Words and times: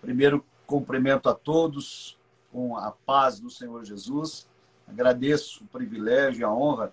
Primeiro, 0.00 0.44
cumprimento 0.66 1.28
a 1.28 1.34
todos 1.34 2.18
com 2.52 2.76
a 2.76 2.90
paz 2.90 3.40
do 3.40 3.50
Senhor 3.50 3.84
Jesus. 3.84 4.48
Agradeço 4.86 5.64
o 5.64 5.66
privilégio 5.66 6.40
e 6.40 6.44
a 6.44 6.52
honra 6.52 6.92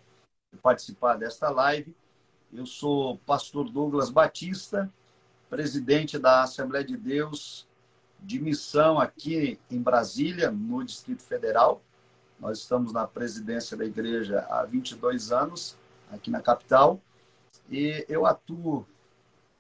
de 0.52 0.60
participar 0.60 1.16
desta 1.16 1.50
live. 1.50 1.96
Eu 2.54 2.66
sou 2.66 3.18
pastor 3.20 3.70
Douglas 3.70 4.10
Batista, 4.10 4.92
presidente 5.50 6.18
da 6.18 6.44
Assembleia 6.44 6.84
de 6.84 6.98
Deus 6.98 7.68
de 8.20 8.40
missão 8.40 9.00
aqui 9.00 9.60
em 9.70 9.80
Brasília, 9.80 10.50
no 10.50 10.84
Distrito 10.84 11.22
Federal. 11.22 11.82
Nós 12.40 12.60
estamos 12.60 12.92
na 12.92 13.06
presidência 13.06 13.78
da 13.78 13.86
igreja 13.86 14.46
há 14.50 14.64
22 14.66 15.32
anos, 15.32 15.78
aqui 16.12 16.32
na 16.32 16.42
capital. 16.42 17.00
E 17.70 18.06
eu 18.10 18.26
atuo 18.26 18.86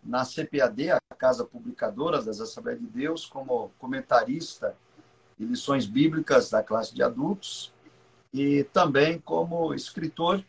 na 0.05 0.23
CPAD, 0.23 0.91
a 0.91 0.99
Casa 1.17 1.43
Publicadora 1.43 2.21
das 2.21 2.39
Assembleias 2.39 2.79
de 2.79 2.87
Deus, 2.87 3.25
como 3.25 3.71
comentarista 3.79 4.75
de 5.37 5.45
lições 5.45 5.85
bíblicas 5.85 6.49
da 6.49 6.61
classe 6.61 6.93
de 6.93 7.01
adultos 7.01 7.73
e 8.31 8.63
também 8.65 9.19
como 9.19 9.73
escritor 9.73 10.43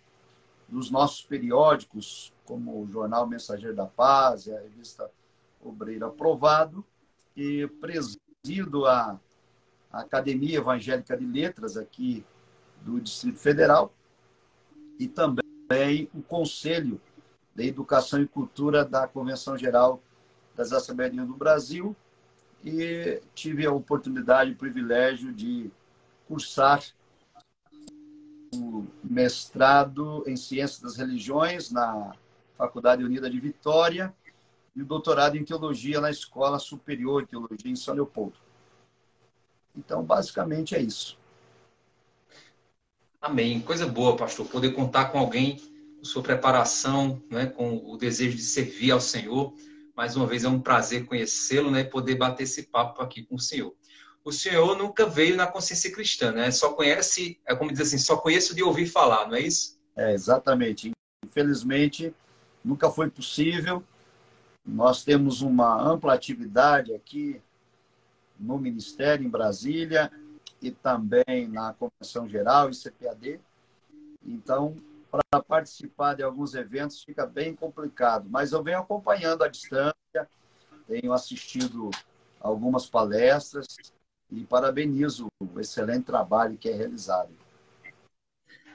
dos 0.68 0.90
nossos 0.90 1.22
periódicos, 1.22 2.32
como 2.44 2.82
o 2.82 2.88
Jornal 2.90 3.26
Mensageiro 3.26 3.74
da 3.74 3.86
Paz 3.86 4.46
e 4.46 4.52
a 4.52 4.60
revista 4.60 5.10
Obreiro 5.64 6.06
Aprovado, 6.06 6.84
e 7.36 7.66
presido 7.80 8.86
a, 8.86 9.18
Academia 9.92 10.58
Evangélica 10.58 11.16
de 11.16 11.24
Letras 11.24 11.76
aqui 11.76 12.24
do 12.82 13.00
Distrito 13.00 13.38
Federal 13.38 13.94
e 14.98 15.08
também 15.08 16.10
o 16.14 16.20
Conselho 16.22 17.00
de 17.56 17.66
Educação 17.66 18.20
e 18.20 18.28
Cultura 18.28 18.84
da 18.84 19.08
Convenção 19.08 19.56
Geral 19.56 20.02
das 20.54 20.72
Assembleias 20.72 21.14
do 21.14 21.34
Brasil 21.34 21.96
e 22.62 23.20
tive 23.34 23.66
a 23.66 23.72
oportunidade 23.72 24.50
e 24.50 24.54
o 24.54 24.56
privilégio 24.56 25.32
de 25.32 25.70
cursar 26.28 26.82
o 28.54 28.86
mestrado 29.02 30.22
em 30.26 30.36
Ciências 30.36 30.80
das 30.80 30.96
Religiões 30.96 31.70
na 31.70 32.12
Faculdade 32.56 33.04
Unida 33.04 33.30
de 33.30 33.40
Vitória 33.40 34.14
e 34.74 34.82
o 34.82 34.84
doutorado 34.84 35.36
em 35.36 35.44
Teologia 35.44 36.00
na 36.00 36.10
Escola 36.10 36.58
Superior 36.58 37.22
de 37.22 37.30
Teologia 37.30 37.70
em 37.70 37.76
São 37.76 37.94
Leopoldo. 37.94 38.36
Então, 39.74 40.02
basicamente 40.02 40.74
é 40.74 40.80
isso. 40.80 41.18
Amém. 43.20 43.60
Coisa 43.60 43.86
boa, 43.86 44.16
pastor, 44.16 44.46
poder 44.46 44.72
contar 44.72 45.06
com 45.06 45.18
alguém 45.18 45.75
sua 46.06 46.22
preparação, 46.22 47.22
né, 47.30 47.46
com 47.46 47.76
o 47.76 47.96
desejo 47.96 48.36
de 48.36 48.42
servir 48.42 48.90
ao 48.90 49.00
Senhor. 49.00 49.54
Mais 49.94 50.16
uma 50.16 50.26
vez 50.26 50.44
é 50.44 50.48
um 50.48 50.60
prazer 50.60 51.04
conhecê-lo, 51.06 51.70
né, 51.70 51.80
e 51.80 51.84
poder 51.84 52.16
bater 52.16 52.44
esse 52.44 52.64
papo 52.64 53.02
aqui 53.02 53.22
com 53.24 53.34
o 53.34 53.40
Senhor. 53.40 53.74
O 54.24 54.32
Senhor 54.32 54.76
nunca 54.76 55.06
veio 55.06 55.36
na 55.36 55.46
consciência 55.46 55.92
cristã, 55.92 56.32
né? 56.32 56.50
Só 56.50 56.72
conhece, 56.72 57.38
é 57.46 57.54
como 57.54 57.70
dizer 57.70 57.84
assim, 57.84 57.98
só 57.98 58.16
conheço 58.16 58.56
de 58.56 58.62
ouvir 58.62 58.86
falar, 58.86 59.28
não 59.28 59.36
é 59.36 59.40
isso? 59.40 59.78
É, 59.94 60.12
exatamente. 60.12 60.90
Infelizmente, 61.24 62.12
nunca 62.64 62.90
foi 62.90 63.08
possível. 63.08 63.84
Nós 64.66 65.04
temos 65.04 65.42
uma 65.42 65.80
ampla 65.80 66.12
atividade 66.12 66.92
aqui 66.92 67.40
no 68.38 68.58
Ministério 68.58 69.24
em 69.24 69.30
Brasília 69.30 70.10
e 70.60 70.72
também 70.72 71.46
na 71.48 71.72
Convenção 71.74 72.28
Geral 72.28 72.68
e 72.68 72.74
CPAD. 72.74 73.40
Então, 74.24 74.74
para 75.30 75.42
participar 75.42 76.14
de 76.14 76.22
alguns 76.22 76.54
eventos 76.54 77.02
fica 77.02 77.26
bem 77.26 77.54
complicado. 77.54 78.28
Mas 78.28 78.52
eu 78.52 78.62
venho 78.62 78.78
acompanhando 78.78 79.42
à 79.42 79.48
distância, 79.48 79.94
tenho 80.86 81.12
assistido 81.12 81.90
algumas 82.40 82.86
palestras 82.86 83.66
e 84.30 84.44
parabenizo 84.44 85.28
o 85.40 85.60
excelente 85.60 86.04
trabalho 86.04 86.58
que 86.58 86.68
é 86.68 86.74
realizado. 86.74 87.30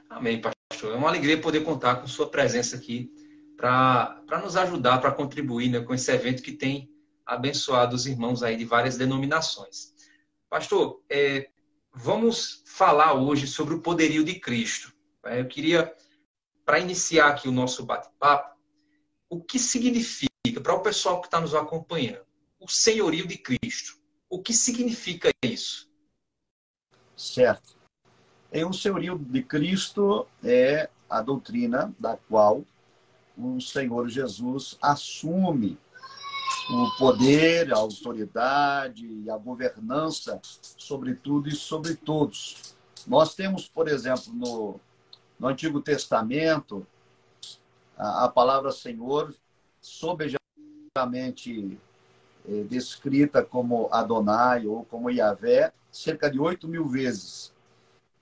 Amém, 0.09 0.41
pastor. 0.41 0.93
É 0.93 0.97
uma 0.97 1.07
alegria 1.07 1.39
poder 1.39 1.61
contar 1.61 1.95
com 1.97 2.07
sua 2.07 2.29
presença 2.29 2.75
aqui 2.75 3.11
para 3.55 4.41
nos 4.43 4.57
ajudar, 4.57 4.99
para 4.99 5.11
contribuir 5.11 5.69
né, 5.69 5.79
com 5.79 5.93
esse 5.93 6.11
evento 6.11 6.41
que 6.41 6.51
tem 6.51 6.89
abençoado 7.25 7.95
os 7.95 8.05
irmãos 8.05 8.43
aí 8.43 8.57
de 8.57 8.65
várias 8.65 8.97
denominações. 8.97 9.93
Pastor, 10.49 11.01
é, 11.09 11.49
vamos 11.93 12.63
falar 12.65 13.13
hoje 13.13 13.47
sobre 13.47 13.73
o 13.73 13.81
poderio 13.81 14.23
de 14.23 14.39
Cristo. 14.39 14.93
Eu 15.23 15.47
queria 15.47 15.93
para 16.71 16.79
iniciar 16.79 17.27
aqui 17.27 17.49
o 17.49 17.51
nosso 17.51 17.85
bate-papo, 17.85 18.55
o 19.29 19.41
que 19.41 19.59
significa, 19.59 20.61
para 20.63 20.73
o 20.73 20.79
pessoal 20.79 21.19
que 21.19 21.27
está 21.27 21.37
nos 21.37 21.53
acompanhando, 21.53 22.21
o 22.61 22.67
senhorio 22.69 23.27
de 23.27 23.37
Cristo? 23.37 23.99
O 24.29 24.41
que 24.41 24.53
significa 24.53 25.29
isso? 25.43 25.89
Certo. 27.13 27.75
Em 28.53 28.63
o 28.63 28.71
senhorio 28.71 29.17
de 29.17 29.43
Cristo 29.43 30.25
é 30.41 30.89
a 31.09 31.21
doutrina 31.21 31.93
da 31.99 32.15
qual 32.15 32.63
o 33.37 33.59
Senhor 33.59 34.07
Jesus 34.07 34.77
assume 34.81 35.77
o 36.69 36.97
poder, 36.97 37.73
a 37.73 37.79
autoridade 37.79 39.05
e 39.05 39.29
a 39.29 39.35
governança 39.35 40.39
sobre 40.77 41.15
tudo 41.15 41.49
e 41.49 41.53
sobre 41.53 41.95
todos. 41.95 42.73
Nós 43.05 43.35
temos, 43.35 43.67
por 43.67 43.89
exemplo, 43.89 44.31
no 44.33 44.79
no 45.41 45.47
Antigo 45.47 45.81
Testamento, 45.81 46.85
a, 47.97 48.25
a 48.25 48.29
palavra 48.29 48.71
Senhor, 48.71 49.33
sobejamente 49.81 50.39
é, 52.47 52.63
descrita 52.69 53.43
como 53.43 53.89
Adonai 53.91 54.67
ou 54.67 54.85
como 54.85 55.09
Yahvé, 55.09 55.73
cerca 55.91 56.29
de 56.29 56.39
8 56.39 56.67
mil 56.67 56.87
vezes. 56.87 57.51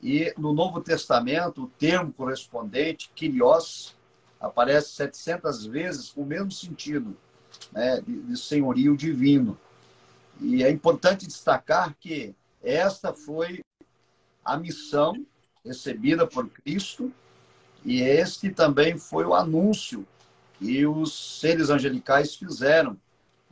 E 0.02 0.34
no 0.38 0.54
Novo 0.54 0.80
Testamento, 0.80 1.64
o 1.64 1.68
termo 1.68 2.14
correspondente, 2.14 3.12
Kyrios, 3.14 3.94
aparece 4.40 4.92
700 4.92 5.66
vezes 5.66 6.12
com 6.12 6.22
o 6.22 6.26
mesmo 6.26 6.54
sentido, 6.54 7.18
né, 7.74 8.00
de, 8.00 8.22
de 8.22 8.38
senhorio 8.38 8.96
divino. 8.96 9.60
E 10.40 10.64
é 10.64 10.72
importante 10.72 11.28
destacar 11.28 11.94
que 12.00 12.34
esta 12.64 13.14
foi 13.14 13.60
a 14.46 14.56
missão 14.56 15.26
recebida 15.64 16.26
por 16.26 16.50
Cristo, 16.50 17.12
e 17.84 18.02
este 18.02 18.50
também 18.50 18.98
foi 18.98 19.26
o 19.26 19.34
anúncio 19.34 20.06
que 20.58 20.86
os 20.86 21.40
seres 21.40 21.70
angelicais 21.70 22.36
fizeram 22.36 22.98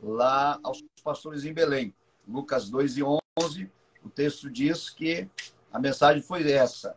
lá 0.00 0.58
aos 0.62 0.82
pastores 1.02 1.44
em 1.44 1.52
Belém. 1.52 1.94
Lucas 2.26 2.68
2 2.68 2.98
e 2.98 3.02
11, 3.02 3.70
o 4.04 4.10
texto 4.10 4.50
diz 4.50 4.90
que 4.90 5.28
a 5.72 5.78
mensagem 5.78 6.22
foi 6.22 6.50
essa. 6.50 6.96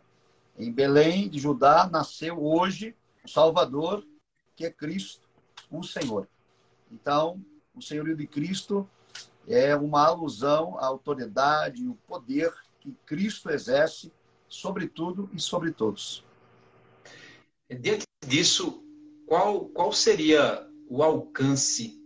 Em 0.58 0.70
Belém 0.70 1.28
de 1.28 1.38
Judá 1.38 1.88
nasceu 1.90 2.42
hoje 2.42 2.94
o 3.24 3.28
Salvador, 3.28 4.06
que 4.54 4.66
é 4.66 4.70
Cristo, 4.70 5.26
o 5.70 5.82
Senhor. 5.82 6.28
Então, 6.90 7.42
o 7.74 7.80
senhorio 7.80 8.14
de 8.14 8.26
Cristo 8.26 8.88
é 9.48 9.74
uma 9.74 10.06
alusão 10.06 10.78
à 10.78 10.86
autoridade 10.86 11.82
e 11.82 11.88
o 11.88 11.94
poder 12.06 12.52
que 12.80 12.94
Cristo 13.06 13.50
exerce 13.50 14.12
sobre 14.52 14.86
tudo 14.86 15.30
e 15.32 15.40
sobre 15.40 15.72
todos. 15.72 16.22
Diante 17.80 18.04
disso, 18.26 18.84
qual, 19.26 19.64
qual 19.70 19.90
seria 19.92 20.68
o 20.90 21.02
alcance 21.02 21.98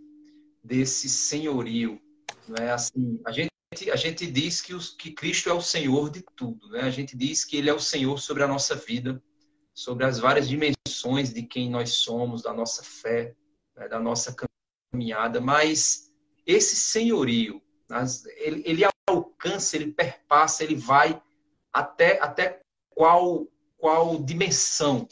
desse 0.63 1.09
senhorio? 1.09 2.01
Não 2.47 2.65
é 2.65 2.71
assim, 2.71 3.21
a 3.27 3.33
gente 3.33 3.51
a 3.93 3.97
gente 3.97 4.31
diz 4.31 4.63
que, 4.63 4.73
os, 4.73 4.91
que 4.91 5.11
Cristo 5.11 5.51
é 5.51 5.53
o 5.53 5.61
Senhor 5.61 6.09
de 6.09 6.25
tudo, 6.37 6.69
né? 6.69 6.83
A 6.83 6.91
gente 6.91 7.17
diz 7.17 7.45
que 7.45 7.57
Ele 7.57 7.69
é 7.69 7.75
o 7.75 7.81
Senhor 7.81 8.17
sobre 8.19 8.45
a 8.45 8.49
nossa 8.49 8.77
vida, 8.77 9.21
sobre 9.75 10.07
as 10.07 10.21
várias 10.21 10.49
dimensões 10.49 11.35
de 11.35 11.43
quem 11.43 11.69
nós 11.69 11.95
somos, 11.95 12.43
da 12.43 12.55
nossa 12.55 12.83
fé, 12.85 13.35
né? 13.77 13.89
da 13.89 13.99
nossa 13.99 14.35
caminhada. 14.93 15.41
Mas 15.41 16.13
esse 16.47 16.77
senhorio, 16.77 17.61
ele, 18.37 18.63
ele 18.65 18.85
alcança, 19.09 19.77
ele 19.77 19.93
perpassa, 19.93 20.63
ele 20.63 20.77
vai 20.77 21.21
até, 21.77 22.19
até 22.23 22.63
qual, 22.89 23.47
qual 23.77 24.19
dimensão 24.23 25.07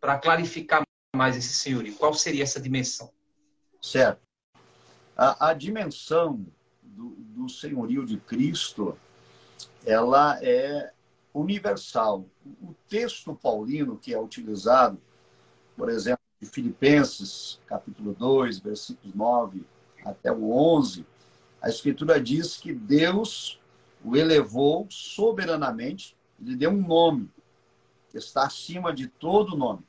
para 0.00 0.18
clarificar 0.18 0.82
mais 1.14 1.36
esse 1.36 1.54
senhorio? 1.54 1.94
Qual 1.94 2.12
seria 2.12 2.42
essa 2.42 2.60
dimensão? 2.60 3.12
Certo. 3.80 4.20
A, 5.16 5.50
a 5.50 5.54
dimensão 5.54 6.44
do, 6.82 7.10
do 7.10 7.48
senhorio 7.48 8.04
de 8.04 8.16
Cristo, 8.18 8.98
ela 9.86 10.40
é 10.42 10.92
universal. 11.32 12.26
O 12.60 12.74
texto 12.88 13.32
paulino 13.36 13.96
que 13.96 14.12
é 14.12 14.18
utilizado, 14.18 15.00
por 15.76 15.88
exemplo, 15.88 16.22
de 16.40 16.48
Filipenses, 16.48 17.60
capítulo 17.64 18.12
2, 18.12 18.58
versículos 18.58 19.14
9 19.14 19.64
até 20.04 20.32
o 20.32 20.50
11, 20.50 21.06
a 21.60 21.68
Escritura 21.68 22.20
diz 22.20 22.56
que 22.56 22.72
Deus 22.72 23.61
o 24.04 24.16
elevou 24.16 24.86
soberanamente, 24.90 26.16
lhe 26.38 26.56
deu 26.56 26.70
um 26.70 26.86
nome, 26.86 27.30
que 28.10 28.18
está 28.18 28.44
acima 28.44 28.92
de 28.92 29.08
todo 29.08 29.56
nome, 29.56 29.82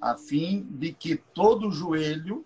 a 0.00 0.16
fim 0.16 0.62
de 0.62 0.92
que 0.92 1.16
todo 1.16 1.70
joelho 1.70 2.44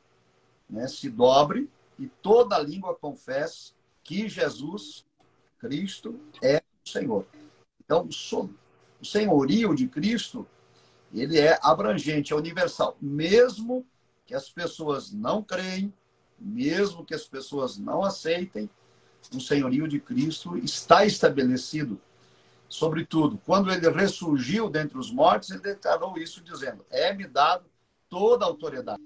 né, 0.69 0.87
se 0.87 1.09
dobre 1.09 1.69
e 1.99 2.07
toda 2.07 2.59
língua 2.59 2.95
confesse 2.95 3.73
que 4.03 4.29
Jesus 4.29 5.05
Cristo 5.59 6.19
é 6.43 6.63
o 6.85 6.89
Senhor. 6.89 7.27
Então, 7.85 8.09
o 8.09 9.05
senhorio 9.05 9.75
de 9.75 9.87
Cristo, 9.87 10.47
ele 11.13 11.39
é 11.39 11.59
abrangente, 11.63 12.33
é 12.33 12.37
universal. 12.37 12.97
Mesmo 13.01 13.87
que 14.27 14.35
as 14.35 14.49
pessoas 14.49 15.13
não 15.13 15.43
creem, 15.43 15.93
mesmo 16.39 17.05
que 17.05 17.15
as 17.15 17.27
pessoas 17.27 17.77
não 17.77 18.03
aceitem, 18.03 18.71
o 19.35 19.41
senhorio 19.41 19.87
de 19.87 20.01
Cristo 20.01 20.57
está 20.57 21.05
estabelecido. 21.05 22.01
Sobretudo, 22.69 23.39
quando 23.45 23.71
ele 23.73 23.89
ressurgiu 23.91 24.71
dentre 24.71 24.97
os 24.97 25.11
mortos, 25.11 25.51
ele 25.51 25.61
declarou 25.61 26.17
isso 26.17 26.41
dizendo: 26.41 26.85
É-me 26.91 27.27
dado 27.27 27.65
toda 28.09 28.45
a 28.45 28.49
autoridade, 28.49 29.03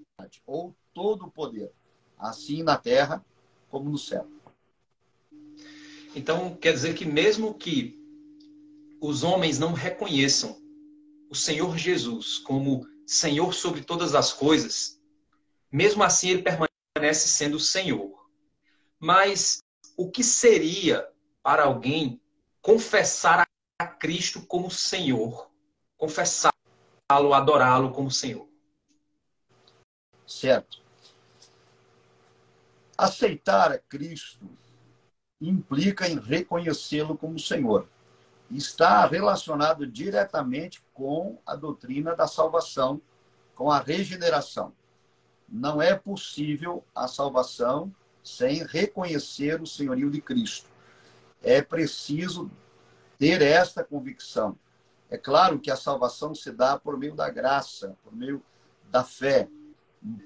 ou 0.47 0.75
todo 0.93 1.27
o 1.27 1.31
poder, 1.31 1.73
assim 2.19 2.63
na 2.63 2.77
terra 2.77 3.25
como 3.71 3.91
no 3.91 3.99
céu. 3.99 4.27
Então, 6.15 6.55
quer 6.55 6.73
dizer 6.73 6.95
que 6.95 7.05
mesmo 7.05 7.55
que 7.55 7.99
os 9.01 9.23
homens 9.25 9.59
não 9.59 9.73
reconheçam 9.73 10.57
o 11.29 11.35
Senhor 11.35 11.77
Jesus 11.77 12.39
como 12.39 12.87
Senhor 13.07 13.53
sobre 13.53 13.83
todas 13.83 14.15
as 14.15 14.33
coisas, 14.33 15.01
mesmo 15.71 16.03
assim 16.03 16.29
ele 16.29 16.43
permanece 16.43 17.29
sendo 17.29 17.59
Senhor. 17.59 18.29
Mas 19.01 19.64
o 19.97 20.11
que 20.11 20.23
seria 20.23 21.09
para 21.43 21.65
alguém 21.65 22.21
confessar 22.61 23.47
a 23.79 23.87
Cristo 23.87 24.45
como 24.47 24.71
Senhor? 24.71 25.51
Confessá-lo, 25.97 27.35
adorá-lo 27.35 27.93
como 27.93 28.11
Senhor? 28.11 28.49
Certo. 30.27 30.83
Aceitar 32.97 33.73
a 33.73 33.79
Cristo 33.79 34.49
implica 35.41 36.09
em 36.09 36.19
reconhecê-lo 36.19 37.17
como 37.17 37.39
Senhor. 37.39 37.89
Está 38.51 39.07
relacionado 39.07 39.87
diretamente 39.87 40.83
com 40.93 41.39
a 41.45 41.57
doutrina 41.57 42.15
da 42.15 42.27
salvação, 42.27 43.01
com 43.55 43.71
a 43.71 43.79
regeneração. 43.79 44.73
Não 45.49 45.81
é 45.81 45.95
possível 45.95 46.85
a 46.95 47.07
salvação 47.09 47.95
sem 48.25 48.65
reconhecer 48.65 49.61
o 49.61 49.67
senhorio 49.67 50.11
de 50.11 50.21
Cristo. 50.21 50.69
É 51.43 51.61
preciso 51.61 52.51
ter 53.19 53.43
esta 53.43 53.85
convicção. 53.85 54.59
É 55.11 55.19
claro 55.19 55.61
que 55.61 55.71
a 55.71 55.77
salvação 55.77 56.35
se 56.35 56.51
dá 56.51 56.79
por 56.79 56.99
meio 56.99 57.15
da 57.15 57.29
graça, 57.29 57.97
por 58.03 58.17
meio 58.17 58.43
da 58.91 59.05
fé. 59.05 59.49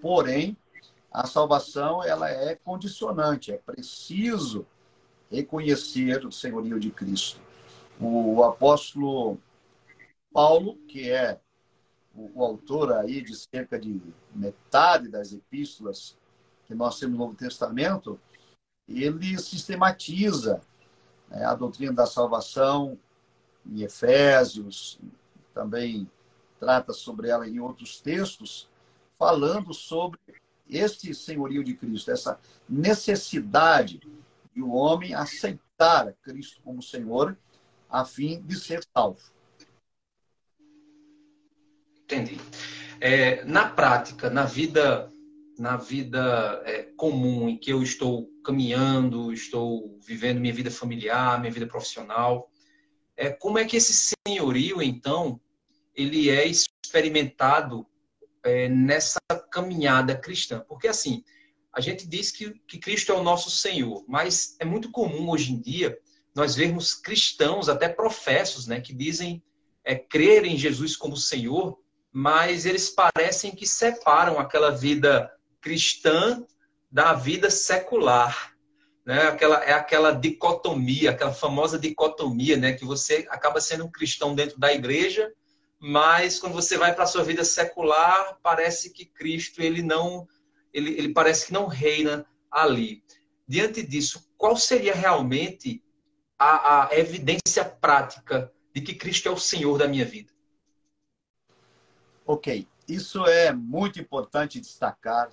Porém, 0.01 0.57
a 1.11 1.27
salvação 1.27 2.03
ela 2.05 2.31
é 2.31 2.55
condicionante, 2.55 3.53
é 3.53 3.57
preciso 3.57 4.65
reconhecer 5.31 6.25
o 6.25 6.33
senhorio 6.33 6.79
de 6.79 6.91
Cristo. 6.91 7.41
O 8.01 8.45
apóstolo 8.45 9.39
Paulo, 10.33 10.77
que 10.87 11.11
é 11.11 11.41
o, 12.15 12.43
autor 12.43 12.93
aí 12.93 13.23
de 13.23 13.35
cerca 13.35 13.79
de 13.79 14.01
metade 14.35 15.09
das 15.09 15.33
epístolas 15.33 16.17
que 16.69 16.75
nós 16.75 16.99
temos 16.99 17.19
no 17.19 17.25
Novo 17.25 17.35
Testamento, 17.35 18.21
ele 18.87 19.39
sistematiza 19.39 20.61
né, 21.29 21.45
a 21.45 21.55
doutrina 21.55 21.93
da 21.93 22.07
salvação 22.07 22.97
em 23.67 23.83
Efésios, 23.83 25.01
também 25.53 26.09
trata 26.61 26.93
sobre 26.93 27.29
ela 27.29 27.49
em 27.49 27.59
outros 27.59 28.01
textos, 28.01 28.69
falando 29.19 29.73
sobre 29.73 30.21
este 30.69 31.15
senhorio 31.15 31.65
de 31.65 31.75
Cristo, 31.75 32.11
essa 32.11 32.39
necessidade 32.69 34.01
de 34.55 34.63
o 34.63 34.67
um 34.67 34.75
homem 34.75 35.15
aceitar 35.15 36.13
Cristo 36.23 36.61
como 36.63 36.83
Senhor 36.83 37.37
a 37.89 38.05
fim 38.05 38.43
de 38.43 38.57
ser 38.57 38.85
salvo. 38.95 39.21
Entendi. 42.03 42.39
É, 43.01 43.45
na 43.45 43.69
prática, 43.69 44.29
na 44.29 44.45
vida, 44.45 45.11
na 45.59 45.77
vida 45.77 46.63
é, 46.65 46.85
comum 46.97 47.49
em 47.49 47.57
que 47.57 47.73
eu 47.73 47.83
estou 47.83 48.31
caminhando, 48.45 49.33
estou 49.33 49.99
vivendo 50.01 50.41
minha 50.41 50.55
vida 50.55 50.71
familiar, 50.71 51.41
minha 51.41 51.53
vida 51.53 51.67
profissional, 51.67 52.51
é, 53.17 53.31
como 53.31 53.59
é 53.59 53.65
que 53.65 53.77
esse 53.77 54.15
senhorio, 54.27 54.81
então, 54.81 55.41
ele 55.95 56.31
é 56.31 56.47
experimentado 56.47 57.85
é, 58.45 58.69
nessa 58.69 59.19
caminhada 59.51 60.17
cristã? 60.17 60.65
Porque 60.69 60.87
assim, 60.87 61.25
a 61.73 61.81
gente 61.81 62.07
diz 62.07 62.31
que, 62.31 62.55
que 62.67 62.79
Cristo 62.79 63.11
é 63.11 63.17
o 63.17 63.23
nosso 63.23 63.51
Senhor, 63.51 64.05
mas 64.07 64.57
é 64.61 64.65
muito 64.65 64.91
comum 64.93 65.29
hoje 65.29 65.53
em 65.53 65.61
dia 65.61 65.99
nós 66.35 66.55
vermos 66.55 66.95
cristãos, 66.95 67.69
até 67.69 67.89
professos, 67.89 68.69
né, 68.69 68.81
que 68.81 68.95
dizem 68.95 69.43
é, 69.85 69.97
crer 69.97 70.45
em 70.45 70.57
Jesus 70.57 70.97
como 70.97 71.17
Senhor, 71.17 71.77
mas 72.13 72.65
eles 72.65 72.89
parecem 72.91 73.51
que 73.51 73.67
separam 73.67 74.39
aquela 74.39 74.71
vida 74.71 75.29
cristã 75.61 76.45
da 76.91 77.13
vida 77.13 77.51
secular. 77.51 78.55
Né? 79.05 79.23
Aquela, 79.29 79.65
é 79.65 79.73
aquela 79.73 80.13
dicotomia, 80.13 81.11
aquela 81.11 81.33
famosa 81.33 81.79
dicotomia, 81.79 82.57
né? 82.57 82.73
que 82.73 82.85
você 82.85 83.27
acaba 83.31 83.61
sendo 83.61 83.85
um 83.85 83.91
cristão 83.91 84.35
dentro 84.35 84.59
da 84.59 84.73
igreja, 84.73 85.33
mas 85.79 86.39
quando 86.39 86.55
você 86.55 86.77
vai 86.77 86.95
para 86.95 87.05
a 87.05 87.07
sua 87.07 87.23
vida 87.23 87.45
secular, 87.45 88.39
parece 88.43 88.91
que 88.91 89.05
Cristo 89.05 89.63
ele 89.63 89.83
não 89.83 90.27
ele, 90.73 90.93
ele 90.93 91.13
parece 91.13 91.47
que 91.47 91.53
não 91.53 91.67
reina 91.67 92.27
ali. 92.51 93.03
Diante 93.47 93.83
disso, 93.83 94.31
qual 94.37 94.57
seria 94.57 94.95
realmente 94.95 95.83
a, 96.39 96.89
a 96.89 96.99
evidência 96.99 97.65
prática 97.65 98.53
de 98.75 98.83
que 98.83 98.95
Cristo 98.95 99.29
é 99.29 99.33
o 99.33 99.39
Senhor 99.39 99.79
da 99.79 99.89
minha 99.89 100.05
vida? 100.05 100.33
Ok, 102.27 102.69
isso 102.87 103.25
é 103.27 103.53
muito 103.53 103.99
importante 103.99 104.61
destacar. 104.61 105.31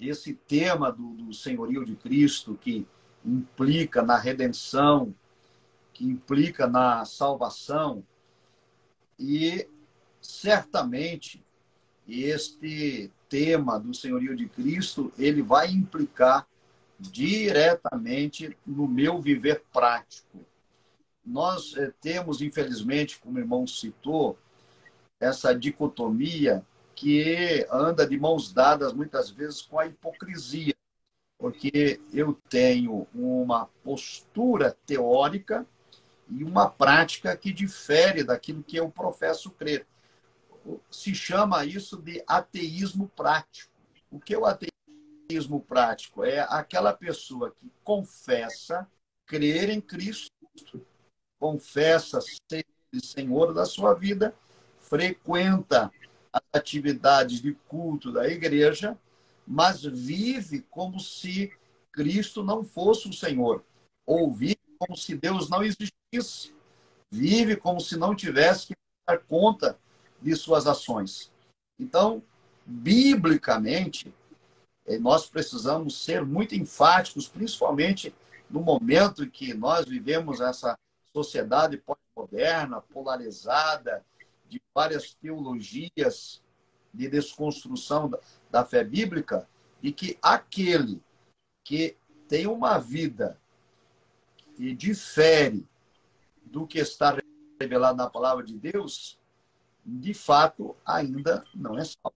Esse 0.00 0.34
tema 0.34 0.90
do, 0.90 1.10
do 1.14 1.34
senhorio 1.34 1.84
de 1.84 1.94
Cristo, 1.94 2.58
que 2.60 2.86
implica 3.24 4.02
na 4.02 4.16
redenção, 4.16 5.14
que 5.92 6.04
implica 6.04 6.66
na 6.66 7.04
salvação, 7.04 8.02
e 9.18 9.68
certamente 10.20 11.44
este 12.08 13.10
tema 13.28 13.78
do 13.78 13.94
senhorio 13.94 14.34
de 14.34 14.48
Cristo, 14.48 15.12
ele 15.18 15.42
vai 15.42 15.70
implicar 15.70 16.46
diretamente 16.98 18.56
no 18.66 18.88
meu 18.88 19.20
viver 19.20 19.62
prático. 19.72 20.44
Nós 21.24 21.76
eh, 21.76 21.92
temos, 22.00 22.40
infelizmente, 22.40 23.18
como 23.20 23.36
o 23.36 23.40
irmão 23.40 23.66
citou, 23.66 24.38
essa 25.20 25.54
dicotomia 25.54 26.64
que 27.00 27.66
anda 27.70 28.06
de 28.06 28.18
mãos 28.18 28.52
dadas 28.52 28.92
muitas 28.92 29.30
vezes 29.30 29.62
com 29.62 29.78
a 29.78 29.86
hipocrisia, 29.86 30.74
porque 31.38 31.98
eu 32.12 32.34
tenho 32.50 33.08
uma 33.14 33.64
postura 33.82 34.76
teórica 34.84 35.66
e 36.28 36.44
uma 36.44 36.68
prática 36.68 37.34
que 37.34 37.54
difere 37.54 38.22
daquilo 38.22 38.62
que 38.62 38.76
eu 38.76 38.90
professo 38.90 39.50
crer 39.50 39.86
se 40.90 41.14
chama 41.14 41.64
isso 41.64 41.96
de 41.96 42.22
ateísmo 42.26 43.08
prático. 43.16 43.72
O 44.10 44.20
que 44.20 44.34
é 44.34 44.38
o 44.38 44.44
ateísmo 44.44 45.58
prático? 45.58 46.22
É 46.22 46.40
aquela 46.50 46.92
pessoa 46.92 47.50
que 47.50 47.72
confessa 47.82 48.86
crer 49.24 49.70
em 49.70 49.80
Cristo, 49.80 50.30
confessa 51.38 52.20
ser 52.20 52.66
Senhor 53.02 53.54
da 53.54 53.64
sua 53.64 53.94
vida, 53.94 54.34
frequenta 54.80 55.90
as 56.32 56.42
atividades 56.52 57.40
de 57.40 57.52
culto 57.68 58.12
da 58.12 58.28
igreja, 58.28 58.98
mas 59.46 59.82
vive 59.82 60.60
como 60.70 61.00
se 61.00 61.52
Cristo 61.92 62.42
não 62.42 62.62
fosse 62.62 63.08
o 63.08 63.12
Senhor, 63.12 63.64
ou 64.06 64.32
vive 64.32 64.58
como 64.78 64.96
se 64.96 65.14
Deus 65.16 65.48
não 65.48 65.62
existisse, 65.62 66.54
vive 67.10 67.56
como 67.56 67.80
se 67.80 67.96
não 67.96 68.14
tivesse 68.14 68.68
que 68.68 68.74
dar 69.06 69.18
conta 69.18 69.78
de 70.22 70.34
suas 70.36 70.66
ações. 70.66 71.32
Então, 71.78 72.22
biblicamente, 72.64 74.14
eh, 74.86 74.98
nós 74.98 75.26
precisamos 75.26 76.02
ser 76.02 76.24
muito 76.24 76.54
enfáticos, 76.54 77.26
principalmente 77.26 78.14
no 78.48 78.60
momento 78.60 79.24
em 79.24 79.30
que 79.30 79.54
nós 79.54 79.86
vivemos 79.86 80.40
essa 80.40 80.78
sociedade 81.12 81.76
pós-moderna, 81.76 82.80
polarizada, 82.80 84.04
de 84.50 84.60
várias 84.74 85.14
teologias 85.14 86.42
de 86.92 87.08
desconstrução 87.08 88.10
da 88.50 88.64
fé 88.64 88.82
bíblica, 88.82 89.48
e 89.80 89.92
que 89.92 90.18
aquele 90.20 91.00
que 91.64 91.96
tem 92.28 92.46
uma 92.46 92.78
vida 92.78 93.40
que 94.56 94.74
difere 94.74 95.66
do 96.42 96.66
que 96.66 96.78
está 96.78 97.16
revelado 97.60 97.96
na 97.96 98.10
palavra 98.10 98.44
de 98.44 98.58
Deus, 98.58 99.18
de 99.86 100.12
fato, 100.12 100.76
ainda 100.84 101.44
não 101.54 101.78
é 101.78 101.84
salvo. 101.84 102.14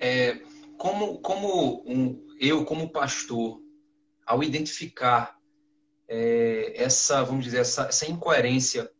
É, 0.00 0.34
como 0.76 1.18
como 1.20 1.82
um, 1.86 2.26
eu, 2.38 2.64
como 2.64 2.90
pastor, 2.90 3.62
ao 4.26 4.42
identificar 4.42 5.38
é, 6.08 6.72
essa, 6.82 7.22
vamos 7.22 7.44
dizer, 7.44 7.60
essa, 7.60 7.86
essa, 7.86 8.10
incoerência 8.10 8.90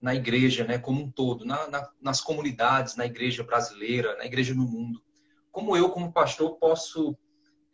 na 0.00 0.14
igreja, 0.14 0.64
né, 0.64 0.78
como 0.78 1.02
um 1.02 1.10
todo, 1.10 1.44
na, 1.44 1.68
na, 1.68 1.90
nas 2.00 2.20
comunidades, 2.20 2.96
na 2.96 3.04
igreja 3.04 3.44
brasileira, 3.44 4.16
na 4.16 4.24
igreja 4.24 4.54
no 4.54 4.66
mundo. 4.66 5.02
Como 5.52 5.76
eu, 5.76 5.90
como 5.90 6.12
pastor, 6.12 6.56
posso 6.56 7.16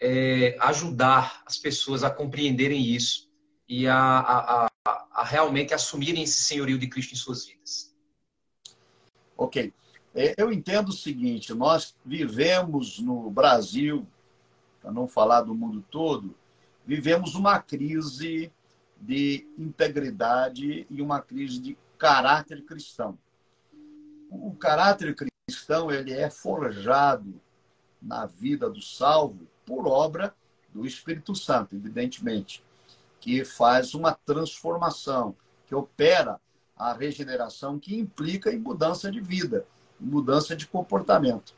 é, 0.00 0.56
ajudar 0.61 1.42
as 1.47 1.56
pessoas 1.56 2.02
a 2.02 2.11
compreenderem 2.11 2.83
isso 2.83 3.30
e 3.68 3.87
a, 3.87 3.97
a, 3.97 4.66
a, 4.66 5.06
a, 5.12 5.25
realmente 5.25 5.73
assumirem 5.73 6.23
esse 6.25 6.42
senhorio 6.42 6.78
de 6.78 6.88
Cristo 6.88 7.12
em 7.12 7.16
suas 7.16 7.47
vidas? 7.47 7.95
Ok. 9.37 9.73
É, 10.14 10.35
eu 10.38 10.52
entendo 10.52 10.88
o 10.88 10.92
seguinte: 10.92 11.52
nós 11.54 11.95
vivemos 12.04 12.99
no 12.99 13.30
Brasil, 13.30 14.06
para 14.80 14.90
não 14.90 15.06
falar 15.06 15.42
do 15.42 15.54
mundo 15.54 15.85
todo, 15.90 16.35
vivemos 16.85 17.35
uma 17.35 17.61
crise 17.61 18.50
de 18.99 19.47
integridade 19.59 20.87
e 20.88 21.02
uma 21.02 21.21
crise 21.21 21.61
de 21.61 21.76
caráter 21.99 22.62
cristão. 22.65 23.19
O 24.31 24.55
caráter 24.55 25.15
cristão 25.15 25.91
ele 25.91 26.12
é 26.12 26.29
forjado 26.31 27.41
na 28.00 28.26
vida 28.26 28.69
do 28.69 28.83
salvo 28.83 29.47
por 29.65 29.87
obra 29.87 30.35
do 30.73 30.87
Espírito 30.87 31.35
Santo, 31.35 31.75
evidentemente, 31.75 32.62
que 33.21 33.45
faz 33.45 33.95
uma 33.95 34.12
transformação, 34.12 35.35
que 35.67 35.75
opera 35.75 36.41
a 36.76 36.93
regeneração 36.93 37.79
que 37.79 37.97
implica 37.97 38.53
em 38.53 38.59
mudança 38.59 39.11
de 39.11 39.21
vida, 39.21 39.67
mudança 39.99 40.55
de 40.55 40.67
comportamento. 40.67 41.55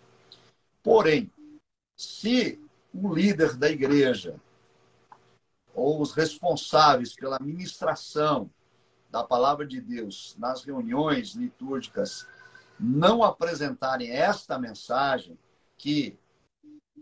Porém, 0.83 1.31
se 1.97 2.61
um 2.95 3.13
líder 3.13 3.57
da 3.57 3.69
igreja 3.69 4.37
ou 5.75 6.01
os 6.01 6.13
responsáveis 6.13 7.15
pela 7.15 7.39
ministração 7.41 8.51
da 9.11 9.25
palavra 9.25 9.67
de 9.67 9.81
Deus 9.81 10.37
nas 10.39 10.63
reuniões 10.63 11.35
litúrgicas 11.35 12.27
não 12.79 13.23
apresentarem 13.23 14.11
esta 14.11 14.59
mensagem 14.59 15.39
que 15.77 16.17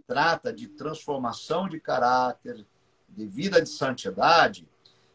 trata 0.06 0.52
de 0.52 0.68
transformação 0.68 1.68
de 1.68 1.80
caráter, 1.80 2.64
de 3.08 3.26
vida 3.26 3.60
de 3.60 3.68
santidade, 3.68 4.68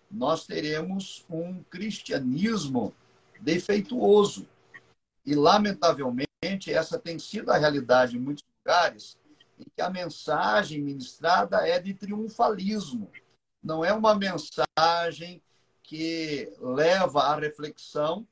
nós 0.09 0.45
teremos 0.45 1.25
um 1.29 1.63
cristianismo 1.63 2.93
defeituoso. 3.39 4.47
E, 5.25 5.33
lamentavelmente, 5.33 6.27
essa 6.67 6.99
tem 6.99 7.17
sido 7.17 7.51
a 7.51 7.57
realidade 7.57 8.17
em 8.17 8.19
muitos 8.19 8.43
lugares, 8.59 9.17
em 9.59 9.63
que 9.75 9.81
a 9.81 9.89
mensagem 9.89 10.81
ministrada 10.81 11.65
é 11.67 11.79
de 11.79 11.93
triunfalismo 11.93 13.09
não 13.63 13.85
é 13.85 13.93
uma 13.93 14.15
mensagem 14.15 15.41
que 15.91 16.49
leva 16.61 17.19
à 17.19 17.35
reflexão 17.35 18.25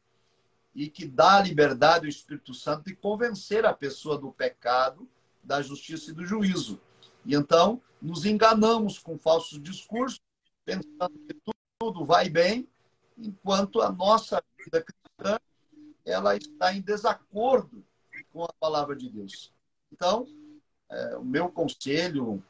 e 0.74 0.90
que 0.90 1.06
dá 1.06 1.40
a 1.40 1.42
liberdade 1.42 2.06
ao 2.06 2.10
Espírito 2.10 2.54
Santo 2.54 2.86
de 2.86 2.96
convencer 2.96 3.66
a 3.66 3.74
pessoa 3.74 4.18
do 4.18 4.32
pecado, 4.32 5.06
da 5.44 5.62
justiça 5.62 6.10
e 6.10 6.14
do 6.14 6.26
juízo. 6.26 6.80
E 7.26 7.36
então 7.36 7.82
nos 8.02 8.24
enganamos 8.24 8.98
com 8.98 9.20
falsos 9.20 9.62
discursos, 9.62 10.22
pensando 10.64 11.20
que 11.28 11.36
tudo 11.78 12.06
vai 12.06 12.30
bem, 12.30 12.66
enquanto 13.18 13.82
a 13.82 13.92
nossa 13.92 14.42
vida 14.58 14.82
cristã 14.82 15.38
ela 16.06 16.38
está 16.38 16.74
em 16.74 16.80
desacordo 16.80 17.84
com 18.32 18.46
a 18.46 18.54
palavra 18.58 18.96
de 18.96 19.10
Deus. 19.10 19.54
Então, 19.92 20.26
é, 20.90 21.18
o 21.18 21.26
meu 21.26 21.50
conselho 21.50 22.42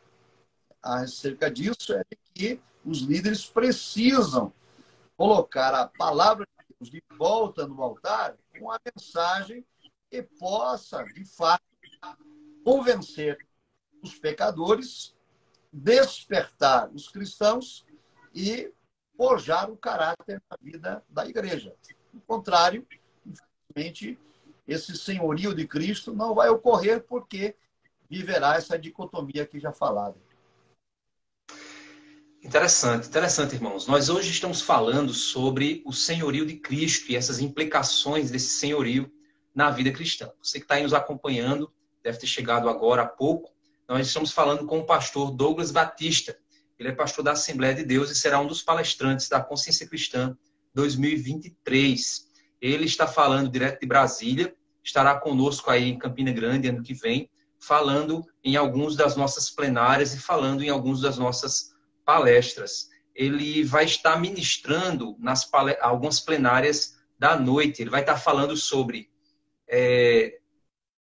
acerca 0.84 1.50
disso 1.50 1.94
é 1.94 2.04
que 2.36 2.62
os 2.86 3.00
líderes 3.00 3.48
precisam 3.48 4.54
colocar 5.20 5.76
a 5.76 5.86
palavra 5.86 6.46
de 6.46 6.76
Deus 6.80 6.90
de 6.90 7.04
volta 7.18 7.68
no 7.68 7.84
altar 7.84 8.38
com 8.58 8.72
a 8.72 8.80
mensagem 8.96 9.66
que 10.10 10.24
possa, 10.24 11.04
de 11.04 11.26
fato, 11.26 11.62
convencer 12.64 13.38
os 14.02 14.18
pecadores, 14.18 15.14
despertar 15.74 16.90
os 16.94 17.10
cristãos 17.10 17.86
e 18.34 18.74
forjar 19.18 19.70
o 19.70 19.76
caráter 19.76 20.42
da 20.50 20.58
vida 20.62 21.04
da 21.10 21.26
igreja. 21.28 21.76
Do 22.14 22.22
contrário, 22.22 22.88
infelizmente, 23.26 24.18
esse 24.66 24.96
senhorio 24.96 25.54
de 25.54 25.68
Cristo 25.68 26.14
não 26.14 26.34
vai 26.34 26.48
ocorrer 26.48 27.04
porque 27.04 27.58
viverá 28.10 28.56
essa 28.56 28.80
dicotomia 28.80 29.44
aqui 29.44 29.60
já 29.60 29.74
falada. 29.74 30.16
Interessante, 32.42 33.08
interessante, 33.08 33.56
irmãos. 33.56 33.86
Nós 33.86 34.08
hoje 34.08 34.32
estamos 34.32 34.62
falando 34.62 35.14
sobre 35.14 35.84
o 35.86 35.92
senhorio 35.92 36.46
de 36.46 36.56
Cristo 36.56 37.12
e 37.12 37.16
essas 37.18 37.40
implicações 37.40 38.32
desse 38.32 38.58
senhorio 38.58 39.12
na 39.54 39.70
vida 39.70 39.92
cristã. 39.92 40.32
Você 40.42 40.58
que 40.58 40.64
está 40.64 40.76
aí 40.76 40.84
nos 40.84 40.94
acompanhando, 40.94 41.70
deve 42.02 42.18
ter 42.18 42.28
chegado 42.28 42.70
agora 42.70 43.02
há 43.02 43.06
pouco. 43.06 43.52
Nós 43.90 44.08
estamos 44.08 44.32
falando 44.32 44.66
com 44.66 44.80
o 44.80 44.86
pastor 44.86 45.32
Douglas 45.32 45.70
Batista. 45.70 46.38
Ele 46.80 46.90
é 46.90 46.92
pastor 46.94 47.26
da 47.26 47.34
Assembleia 47.34 47.76
de 47.76 47.84
Deus 47.84 48.10
e 48.10 48.16
será 48.16 48.40
um 48.40 48.48
dos 48.48 48.62
palestrantes 48.62 49.28
da 49.28 49.42
Consciência 49.42 49.86
Cristã 49.86 50.38
2023. 50.74 52.26
Ele 52.62 52.86
está 52.86 53.06
falando 53.06 53.52
direto 53.52 53.82
de 53.82 53.86
Brasília, 53.86 54.56
estará 54.82 55.20
conosco 55.20 55.70
aí 55.70 55.90
em 55.90 56.00
Campina 56.00 56.32
Grande 56.32 56.70
ano 56.70 56.84
que 56.84 56.94
vem, 56.94 57.30
falando 57.60 58.26
em 58.42 58.56
alguns 58.56 58.96
das 58.96 59.18
nossas 59.18 59.50
plenárias 59.50 60.14
e 60.14 60.20
falando 60.20 60.64
em 60.64 60.70
alguns 60.70 61.02
das 61.02 61.18
nossas 61.18 61.78
palestras. 62.10 62.90
Ele 63.14 63.64
vai 63.64 63.86
estar 63.86 64.20
ministrando 64.20 65.16
nas 65.20 65.48
algumas 65.80 66.20
plenárias 66.20 66.98
da 67.20 67.40
noite. 67.40 67.84
Ele 67.84 67.92
vai 67.92 68.02
estar 68.02 68.18
falando 68.18 68.58
sobre. 68.58 69.12
É, 69.68 70.40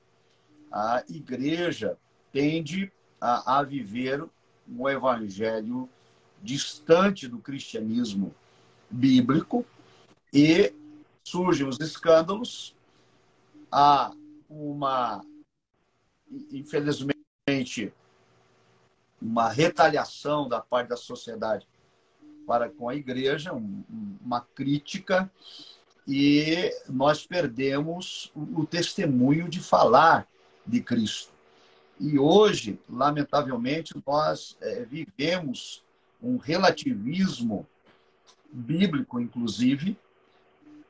a 0.72 1.04
igreja 1.10 1.98
tende 2.32 2.92
a, 3.20 3.60
a 3.60 3.63
viver 3.63 4.24
um 4.68 4.88
evangelho 4.88 5.89
distante 6.42 7.28
do 7.28 7.39
cristianismo 7.39 8.34
bíblico 8.89 9.66
e 10.32 10.74
surgem 11.24 11.68
os 11.68 11.80
escândalos 11.80 12.75
há 13.72 14.12
uma, 14.50 15.24
infelizmente, 16.52 17.94
uma 19.22 19.50
retaliação 19.50 20.48
da 20.48 20.60
parte 20.62 20.90
da 20.90 20.98
sociedade 20.98 21.68
para 22.48 22.70
com 22.70 22.90
a 22.90 22.96
igreja, 22.96 23.54
uma 23.54 24.42
crítica, 24.42 25.32
e 26.08 26.72
nós 26.88 27.28
perdemos 27.28 28.32
o 28.36 28.66
testemunho 28.66 29.48
de 29.48 29.60
falar 29.60 30.28
de 30.66 30.82
Cristo. 30.82 31.32
E 32.00 32.18
hoje, 32.18 32.80
lamentavelmente, 32.90 33.94
nós 34.08 34.58
é, 34.62 34.84
vivemos 34.86 35.84
um 36.22 36.38
relativismo 36.38 37.68
bíblico, 38.52 39.20
inclusive, 39.20 39.96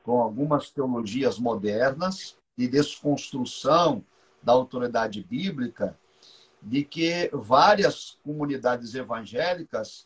com 0.01 0.21
algumas 0.21 0.71
teologias 0.71 1.38
modernas 1.38 2.38
de 2.59 2.67
desconstrução 2.67 4.03
da 4.43 4.51
autoridade 4.51 5.23
bíblica, 5.23 5.97
de 6.61 6.83
que 6.83 7.29
várias 7.31 8.17
comunidades 8.21 8.93
evangélicas 8.95 10.05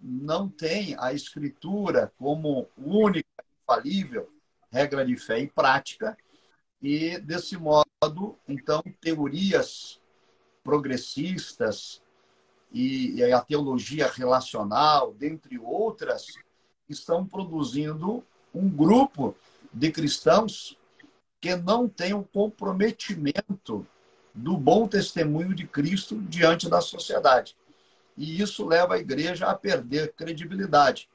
não 0.00 0.48
têm 0.48 0.96
a 0.98 1.12
escritura 1.12 2.10
como 2.18 2.66
única, 2.74 3.28
infalível 3.62 4.32
regra 4.72 5.04
de 5.04 5.14
fé 5.14 5.40
e 5.40 5.46
prática, 5.46 6.16
e 6.80 7.18
desse 7.18 7.58
modo, 7.58 8.38
então, 8.48 8.82
teorias 8.98 10.00
progressistas 10.64 12.00
e 12.72 13.22
a 13.24 13.42
teologia 13.42 14.10
relacional, 14.10 15.12
dentre 15.12 15.58
outras, 15.58 16.28
estão 16.88 17.26
produzindo 17.26 18.24
um 18.54 18.70
grupo 18.70 19.36
de 19.70 19.92
cristãos 19.92 20.78
que 21.44 21.54
não 21.56 21.86
tem 21.86 22.14
o 22.14 22.24
comprometimento 22.24 23.86
do 24.34 24.56
bom 24.56 24.88
testemunho 24.88 25.54
de 25.54 25.66
Cristo 25.66 26.18
diante 26.22 26.70
da 26.70 26.80
sociedade. 26.80 27.54
E 28.16 28.40
isso 28.40 28.66
leva 28.66 28.94
a 28.94 28.98
igreja 28.98 29.48
a 29.48 29.54
perder 29.54 30.14
credibilidade. 30.14 31.06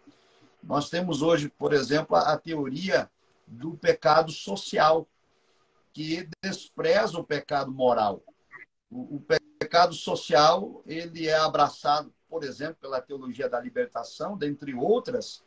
Nós 0.61 0.87
temos 0.87 1.23
hoje, 1.23 1.49
por 1.49 1.73
exemplo, 1.73 2.15
a 2.15 2.37
teoria 2.37 3.09
do 3.47 3.71
pecado 3.71 4.31
social, 4.31 5.07
que 5.91 6.29
despreza 6.43 7.17
o 7.17 7.23
pecado 7.23 7.71
moral. 7.71 8.21
O 8.91 9.19
pecado 9.57 9.95
social 9.95 10.83
ele 10.85 11.27
é 11.27 11.37
abraçado, 11.37 12.13
por 12.29 12.43
exemplo, 12.43 12.75
pela 12.79 13.01
teologia 13.01 13.49
da 13.49 13.59
libertação, 13.59 14.37
dentre 14.37 14.75
outras, 14.75 15.41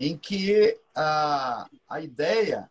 em 0.00 0.18
que 0.18 0.76
a, 0.92 1.68
a 1.88 2.00
ideia 2.00 2.68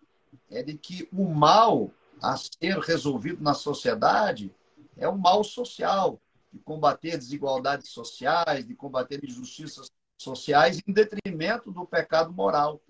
é 0.50 0.63
de 0.63 0.77
que 0.77 1.07
o 1.12 1.25
mal 1.25 1.91
a 2.22 2.36
ser 2.36 2.79
resolvido 2.79 3.41
na 3.43 3.53
sociedade 3.53 4.53
é 4.96 5.07
o 5.07 5.17
mal 5.17 5.43
social, 5.43 6.19
de 6.51 6.60
combater 6.60 7.17
desigualdades 7.17 7.89
sociais, 7.89 8.65
de 8.65 8.75
combater 8.75 9.24
injustiças 9.24 9.91
sociais, 10.17 10.81
em 10.88 10.91
detrimento 10.91 11.72
do 11.72 11.86
pecado 11.86 12.34
moral. 12.34 12.81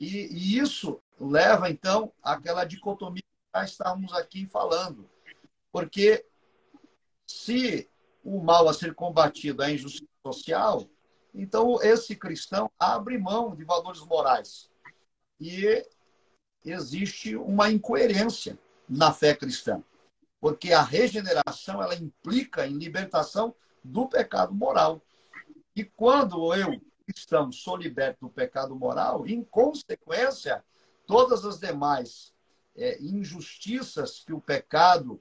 E, 0.00 0.26
e 0.32 0.58
isso 0.58 1.00
leva, 1.20 1.70
então, 1.70 2.12
àquela 2.22 2.64
dicotomia 2.64 3.22
que 3.22 3.58
já 3.58 3.64
estávamos 3.64 4.12
aqui 4.12 4.46
falando. 4.46 5.08
Porque 5.70 6.24
se 7.26 7.88
o 8.24 8.40
mal 8.42 8.68
a 8.68 8.72
ser 8.72 8.94
combatido 8.94 9.62
é 9.62 9.66
a 9.66 9.70
injustiça 9.70 10.06
social, 10.24 10.88
então 11.34 11.80
esse 11.82 12.16
cristão 12.16 12.70
abre 12.78 13.18
mão 13.18 13.54
de 13.54 13.64
valores 13.64 14.00
morais. 14.00 14.70
E 15.38 15.86
existe 16.70 17.36
uma 17.36 17.70
incoerência 17.70 18.58
na 18.88 19.12
fé 19.12 19.34
cristã, 19.34 19.82
porque 20.40 20.72
a 20.72 20.82
regeneração 20.82 21.82
ela 21.82 21.94
implica 21.94 22.66
em 22.66 22.76
libertação 22.76 23.54
do 23.82 24.08
pecado 24.08 24.54
moral. 24.54 25.00
E 25.74 25.84
quando 25.84 26.54
eu, 26.54 26.80
cristão, 27.06 27.52
sou 27.52 27.76
liberto 27.76 28.26
do 28.26 28.32
pecado 28.32 28.74
moral, 28.74 29.26
em 29.26 29.42
consequência, 29.44 30.64
todas 31.06 31.44
as 31.44 31.58
demais 31.58 32.32
é, 32.76 33.00
injustiças 33.00 34.22
que 34.24 34.32
o 34.32 34.40
pecado 34.40 35.20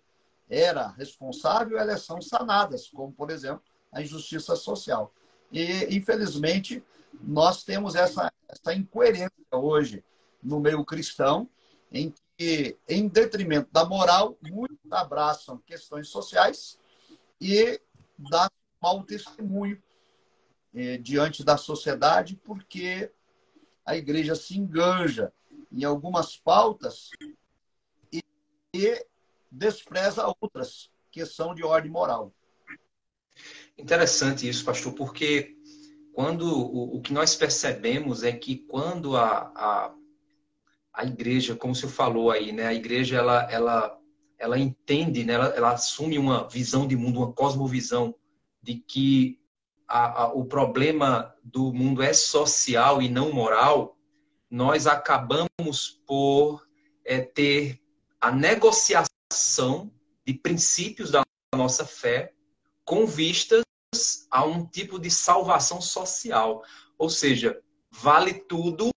era 0.49 0.87
responsável, 0.89 1.77
elas 1.77 2.03
são 2.03 2.21
sanadas, 2.21 2.89
como, 2.89 3.11
por 3.11 3.29
exemplo, 3.31 3.63
a 3.91 4.01
injustiça 4.01 4.55
social. 4.55 5.13
E, 5.51 5.95
infelizmente, 5.95 6.83
nós 7.21 7.63
temos 7.63 7.95
essa, 7.95 8.31
essa 8.47 8.73
incoerência 8.73 9.31
hoje 9.51 10.03
no 10.45 10.59
meio 10.59 10.85
cristão, 10.85 11.49
em 11.91 12.13
que, 12.37 12.77
em 12.87 13.07
detrimento 13.07 13.69
da 13.71 13.83
moral, 13.83 14.37
muitos 14.41 14.91
abraçam 14.91 15.57
questões 15.57 16.07
sociais 16.07 16.77
e 17.41 17.81
dão 18.17 18.49
mau 18.81 19.03
testemunho 19.03 19.81
eh, 20.73 20.97
diante 20.97 21.43
da 21.43 21.57
sociedade, 21.57 22.35
porque 22.43 23.11
a 23.85 23.95
igreja 23.95 24.35
se 24.35 24.57
enganja 24.57 25.33
em 25.71 25.83
algumas 25.83 26.37
pautas 26.37 27.09
e, 28.11 28.23
e 28.73 29.05
despreza 29.51 30.25
outras 30.41 30.89
que 31.11 31.25
são 31.25 31.55
de 31.55 31.63
ordem 31.63 31.91
moral. 31.91 32.31
Interessante 33.77 34.47
isso, 34.47 34.63
pastor, 34.63 34.93
porque 34.93 35.57
quando 36.13 36.43
o, 36.43 36.97
o 36.97 37.01
que 37.01 37.13
nós 37.13 37.35
percebemos 37.35 38.23
é 38.23 38.31
que 38.31 38.57
quando 38.57 39.17
a, 39.17 39.51
a, 39.55 39.95
a 40.95 41.03
igreja, 41.03 41.55
como 41.55 41.75
senhor 41.75 41.91
falou 41.91 42.31
aí, 42.31 42.51
né, 42.51 42.67
a 42.67 42.73
igreja 42.73 43.17
ela, 43.17 43.51
ela, 43.51 43.99
ela 44.37 44.57
entende, 44.57 45.25
né, 45.25 45.33
ela, 45.33 45.47
ela 45.47 45.71
assume 45.73 46.17
uma 46.17 46.47
visão 46.47 46.87
de 46.87 46.95
mundo, 46.95 47.19
uma 47.19 47.33
cosmovisão 47.33 48.15
de 48.61 48.75
que 48.75 49.39
a, 49.87 50.23
a, 50.23 50.33
o 50.33 50.45
problema 50.45 51.35
do 51.43 51.73
mundo 51.73 52.01
é 52.01 52.13
social 52.13 53.01
e 53.01 53.09
não 53.09 53.33
moral, 53.33 53.97
nós 54.49 54.87
acabamos 54.87 56.01
por 56.07 56.65
é, 57.03 57.19
ter 57.19 57.81
a 58.21 58.31
negociação 58.31 59.91
de 60.25 60.33
princípios 60.33 61.11
da 61.11 61.23
nossa 61.53 61.85
fé 61.85 62.33
com 62.85 63.05
vistas 63.05 63.63
a 64.31 64.45
um 64.45 64.65
tipo 64.65 64.97
de 64.97 65.11
salvação 65.11 65.81
social. 65.81 66.63
Ou 66.97 67.09
seja, 67.09 67.61
vale 67.91 68.33
tudo 68.33 68.94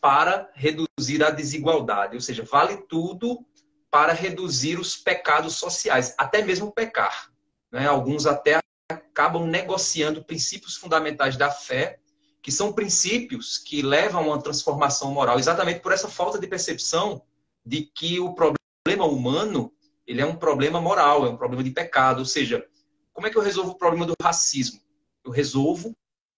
para 0.00 0.50
reduzir 0.54 1.22
a 1.24 1.30
desigualdade, 1.30 2.14
ou 2.14 2.20
seja, 2.20 2.44
vale 2.44 2.76
tudo 2.88 3.44
para 3.90 4.12
reduzir 4.12 4.78
os 4.78 4.96
pecados 4.96 5.56
sociais, 5.56 6.14
até 6.18 6.42
mesmo 6.42 6.72
pecar. 6.72 7.32
Né? 7.72 7.86
Alguns 7.86 8.26
até 8.26 8.58
acabam 8.90 9.46
negociando 9.46 10.24
princípios 10.24 10.76
fundamentais 10.76 11.36
da 11.36 11.50
fé, 11.50 11.98
que 12.40 12.52
são 12.52 12.72
princípios 12.72 13.58
que 13.58 13.82
levam 13.82 14.22
a 14.22 14.26
uma 14.26 14.42
transformação 14.42 15.12
moral, 15.12 15.38
exatamente 15.38 15.80
por 15.80 15.92
essa 15.92 16.08
falta 16.08 16.38
de 16.38 16.46
percepção 16.46 17.22
de 17.64 17.82
que 17.82 18.20
o 18.20 18.34
problema 18.34 19.04
humano 19.04 19.72
ele 20.06 20.22
é 20.22 20.26
um 20.26 20.36
problema 20.36 20.80
moral, 20.80 21.26
é 21.26 21.28
um 21.28 21.36
problema 21.36 21.62
de 21.62 21.70
pecado, 21.70 22.20
ou 22.20 22.24
seja, 22.24 22.66
como 23.12 23.26
é 23.26 23.30
que 23.30 23.36
eu 23.36 23.42
resolvo 23.42 23.72
o 23.72 23.78
problema 23.78 24.06
do 24.06 24.14
racismo? 24.22 24.80
Eu 25.22 25.30
resolvo 25.30 25.94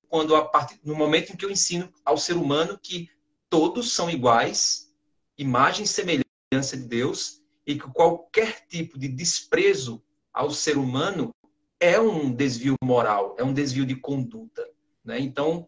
quando 0.08 0.34
a 0.34 0.44
partir, 0.44 0.80
no 0.82 0.96
momento 0.96 1.32
em 1.32 1.36
que 1.36 1.44
eu 1.44 1.50
ensino 1.50 1.88
ao 2.04 2.16
ser 2.16 2.36
humano 2.36 2.76
que 2.82 3.08
todos 3.50 3.92
são 3.92 4.08
iguais, 4.08 4.90
imagem 5.36 5.84
e 5.84 5.88
semelhança 5.88 6.76
de 6.76 6.84
Deus, 6.84 7.42
e 7.66 7.74
que 7.74 7.86
qualquer 7.90 8.66
tipo 8.66 8.98
de 8.98 9.08
desprezo 9.08 10.02
ao 10.32 10.50
ser 10.50 10.78
humano 10.78 11.34
é 11.78 12.00
um 12.00 12.32
desvio 12.32 12.76
moral, 12.82 13.36
é 13.38 13.44
um 13.44 13.52
desvio 13.52 13.84
de 13.84 13.96
conduta. 13.96 14.66
Né? 15.04 15.20
Então, 15.20 15.66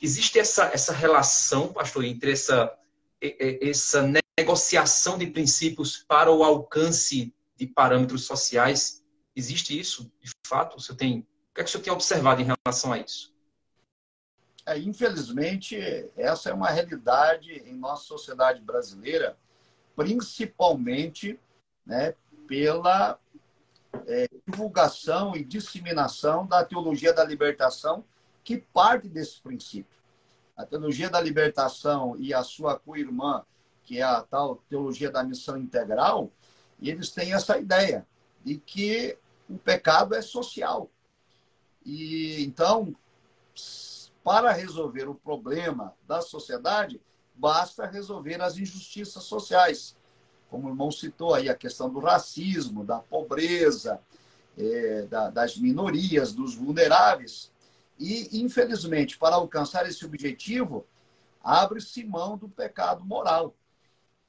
existe 0.00 0.38
essa, 0.38 0.64
essa 0.72 0.92
relação, 0.92 1.72
pastor, 1.72 2.04
entre 2.04 2.32
essa, 2.32 2.76
essa 3.20 4.10
negociação 4.38 5.16
de 5.16 5.26
princípios 5.26 6.04
para 6.08 6.32
o 6.32 6.42
alcance 6.42 7.32
de 7.56 7.66
parâmetros 7.66 8.24
sociais 8.24 9.00
Existe 9.34 9.78
isso, 9.78 10.12
de 10.20 10.30
fato? 10.46 10.78
Você 10.80 10.94
tem, 10.94 11.20
o 11.20 11.54
que, 11.54 11.60
é 11.60 11.64
que 11.64 11.68
o 11.68 11.72
senhor 11.72 11.84
tem 11.84 11.92
observado 11.92 12.42
em 12.42 12.46
relação 12.64 12.92
a 12.92 12.98
isso? 12.98 13.29
É, 14.70 14.78
infelizmente, 14.78 15.76
essa 16.16 16.48
é 16.48 16.54
uma 16.54 16.70
realidade 16.70 17.50
em 17.66 17.74
nossa 17.74 18.04
sociedade 18.04 18.62
brasileira, 18.62 19.36
principalmente 19.96 21.40
né, 21.84 22.14
pela 22.46 23.18
é, 24.06 24.28
divulgação 24.46 25.34
e 25.34 25.42
disseminação 25.42 26.46
da 26.46 26.64
teologia 26.64 27.12
da 27.12 27.24
libertação, 27.24 28.04
que 28.44 28.58
parte 28.58 29.08
desse 29.08 29.40
princípio. 29.40 29.98
A 30.56 30.64
teologia 30.64 31.10
da 31.10 31.20
libertação 31.20 32.14
e 32.16 32.32
a 32.32 32.44
sua 32.44 32.78
co-irmã, 32.78 33.44
que 33.82 33.98
é 33.98 34.04
a 34.04 34.22
tal 34.22 34.62
teologia 34.68 35.10
da 35.10 35.24
missão 35.24 35.56
integral, 35.56 36.30
eles 36.80 37.10
têm 37.10 37.32
essa 37.32 37.58
ideia 37.58 38.06
de 38.44 38.56
que 38.56 39.18
o 39.48 39.58
pecado 39.58 40.14
é 40.14 40.22
social. 40.22 40.88
E 41.84 42.44
então, 42.44 42.94
para 44.22 44.52
resolver 44.52 45.08
o 45.08 45.14
problema 45.14 45.94
da 46.06 46.20
sociedade, 46.20 47.00
basta 47.34 47.86
resolver 47.86 48.40
as 48.40 48.58
injustiças 48.58 49.24
sociais. 49.24 49.96
Como 50.50 50.66
o 50.66 50.70
irmão 50.70 50.90
citou 50.90 51.34
aí, 51.34 51.48
a 51.48 51.54
questão 51.54 51.90
do 51.90 52.00
racismo, 52.00 52.84
da 52.84 52.98
pobreza. 52.98 54.00
é, 54.58 55.02
da, 55.02 55.30
das 55.30 55.56
minorias, 55.56 56.32
dos 56.32 56.54
vulneráveis. 56.54 57.50
E, 57.98 58.40
infelizmente, 58.40 59.18
para 59.18 59.36
alcançar 59.36 59.88
esse 59.88 60.04
objetivo, 60.04 60.86
abre-se 61.42 62.04
mão 62.04 62.36
do 62.36 62.48
pecado 62.48 63.04
moral. 63.04 63.54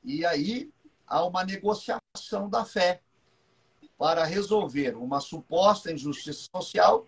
E 0.03 0.25
aí 0.25 0.71
há 1.05 1.25
uma 1.25 1.43
negociação 1.43 2.49
da 2.49 2.65
fé 2.65 3.01
para 3.97 4.23
resolver 4.23 4.95
uma 4.95 5.19
suposta 5.19 5.91
injustiça 5.91 6.47
social 6.55 7.07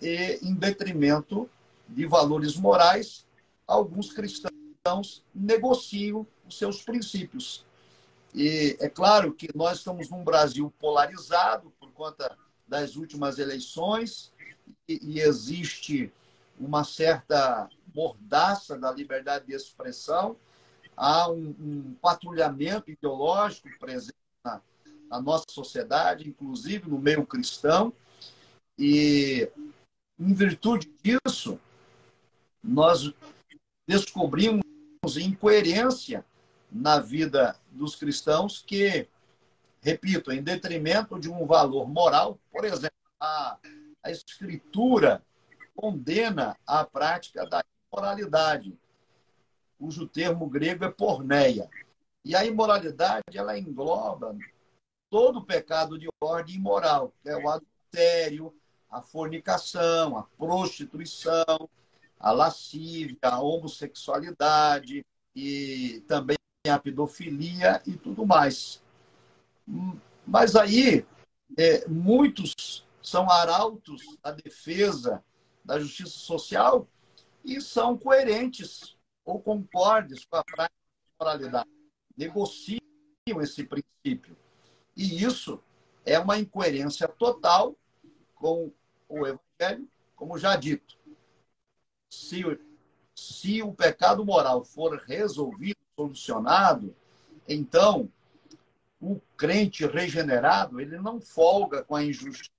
em 0.00 0.54
detrimento 0.54 1.48
de 1.88 2.06
valores 2.06 2.56
morais, 2.56 3.26
alguns 3.66 4.12
cristãos 4.12 5.24
negociam 5.34 6.26
os 6.46 6.58
seus 6.58 6.82
princípios. 6.82 7.64
E 8.34 8.76
é 8.80 8.88
claro 8.88 9.32
que 9.32 9.48
nós 9.54 9.78
estamos 9.78 10.08
num 10.08 10.24
Brasil 10.24 10.72
polarizado 10.78 11.72
por 11.78 11.92
conta 11.92 12.36
das 12.66 12.96
últimas 12.96 13.38
eleições 13.38 14.32
e, 14.88 15.20
existe 15.20 16.12
uma 16.58 16.84
certa 16.84 17.68
mordaça 17.94 18.78
da 18.78 18.90
liberdade 18.90 19.46
de 19.46 19.54
expressão, 19.54 20.36
há 20.96 21.30
um, 21.30 21.54
um 21.58 21.96
patrulhamento 22.00 22.90
ideológico 22.90 23.68
presente 23.78 24.14
na, 24.44 24.60
na, 25.10 25.20
nossa 25.20 25.44
sociedade, 25.50 26.28
inclusive 26.28 26.88
no 26.88 26.98
meio 26.98 27.26
cristão, 27.26 27.92
e 28.78 29.48
em 30.18 30.32
virtude 30.32 30.90
disso, 31.02 31.58
nós 32.62 33.12
descobrimos 33.86 34.62
incoerência 35.16 36.24
na 36.70 36.98
vida 37.00 37.56
dos 37.70 37.96
cristãos 37.96 38.62
que, 38.66 39.08
repito, 39.80 40.30
em 40.30 40.42
detrimento 40.42 41.18
de 41.18 41.28
um 41.28 41.44
valor 41.44 41.88
moral, 41.88 42.38
por 42.50 42.64
exemplo, 42.64 42.96
a, 43.20 43.58
a 44.02 44.10
Escritura 44.10 45.22
condena 45.74 46.56
a 46.66 46.84
prática 46.84 47.46
da 47.46 47.64
imoralidade, 47.92 48.78
cujo 49.78 50.06
termo 50.06 50.48
grego 50.48 50.84
é 50.84 50.90
porneia. 50.90 51.68
E 52.24 52.36
a 52.36 52.44
imoralidade, 52.44 53.24
ela 53.34 53.58
engloba 53.58 54.36
todo 55.10 55.40
o 55.40 55.44
pecado 55.44 55.98
de 55.98 56.08
ordem 56.20 56.54
imoral, 56.54 57.12
que 57.22 57.28
é 57.28 57.36
o 57.36 57.48
adultério, 57.48 58.54
a 58.88 59.02
fornicação, 59.02 60.16
a 60.16 60.22
prostituição, 60.22 61.68
a 62.22 62.30
lascívia, 62.30 63.18
a 63.22 63.40
homossexualidade 63.40 65.04
e 65.34 66.04
também 66.06 66.36
a 66.68 66.78
pedofilia 66.78 67.82
e 67.84 67.96
tudo 67.96 68.24
mais. 68.24 68.80
Mas 70.24 70.54
aí, 70.54 71.04
é, 71.58 71.86
muitos 71.88 72.86
são 73.02 73.28
arautos 73.28 74.02
da 74.22 74.30
defesa 74.30 75.22
da 75.64 75.80
justiça 75.80 76.16
social 76.16 76.86
e 77.44 77.60
são 77.60 77.98
coerentes 77.98 78.96
ou 79.24 79.40
concordes 79.40 80.24
com 80.24 80.36
a 80.36 80.44
prática 80.44 80.76
da 81.18 81.24
moralidade. 81.24 81.70
Negociam 82.16 82.80
esse 83.40 83.64
princípio. 83.64 84.36
E 84.96 85.24
isso 85.24 85.60
é 86.04 86.18
uma 86.18 86.38
incoerência 86.38 87.08
total 87.08 87.76
com 88.34 88.72
o 89.08 89.26
Evangelho, 89.26 89.88
como 90.14 90.38
já 90.38 90.56
dito. 90.56 91.01
Se, 92.12 92.42
se 93.14 93.62
o 93.62 93.72
pecado 93.72 94.22
moral 94.22 94.62
for 94.62 95.02
resolvido, 95.06 95.78
solucionado, 95.96 96.94
então 97.48 98.06
o 99.00 99.18
crente 99.34 99.86
regenerado, 99.86 100.78
ele 100.78 100.98
não 100.98 101.22
folga 101.22 101.82
com 101.82 101.96
a 101.96 102.04
injustiça, 102.04 102.52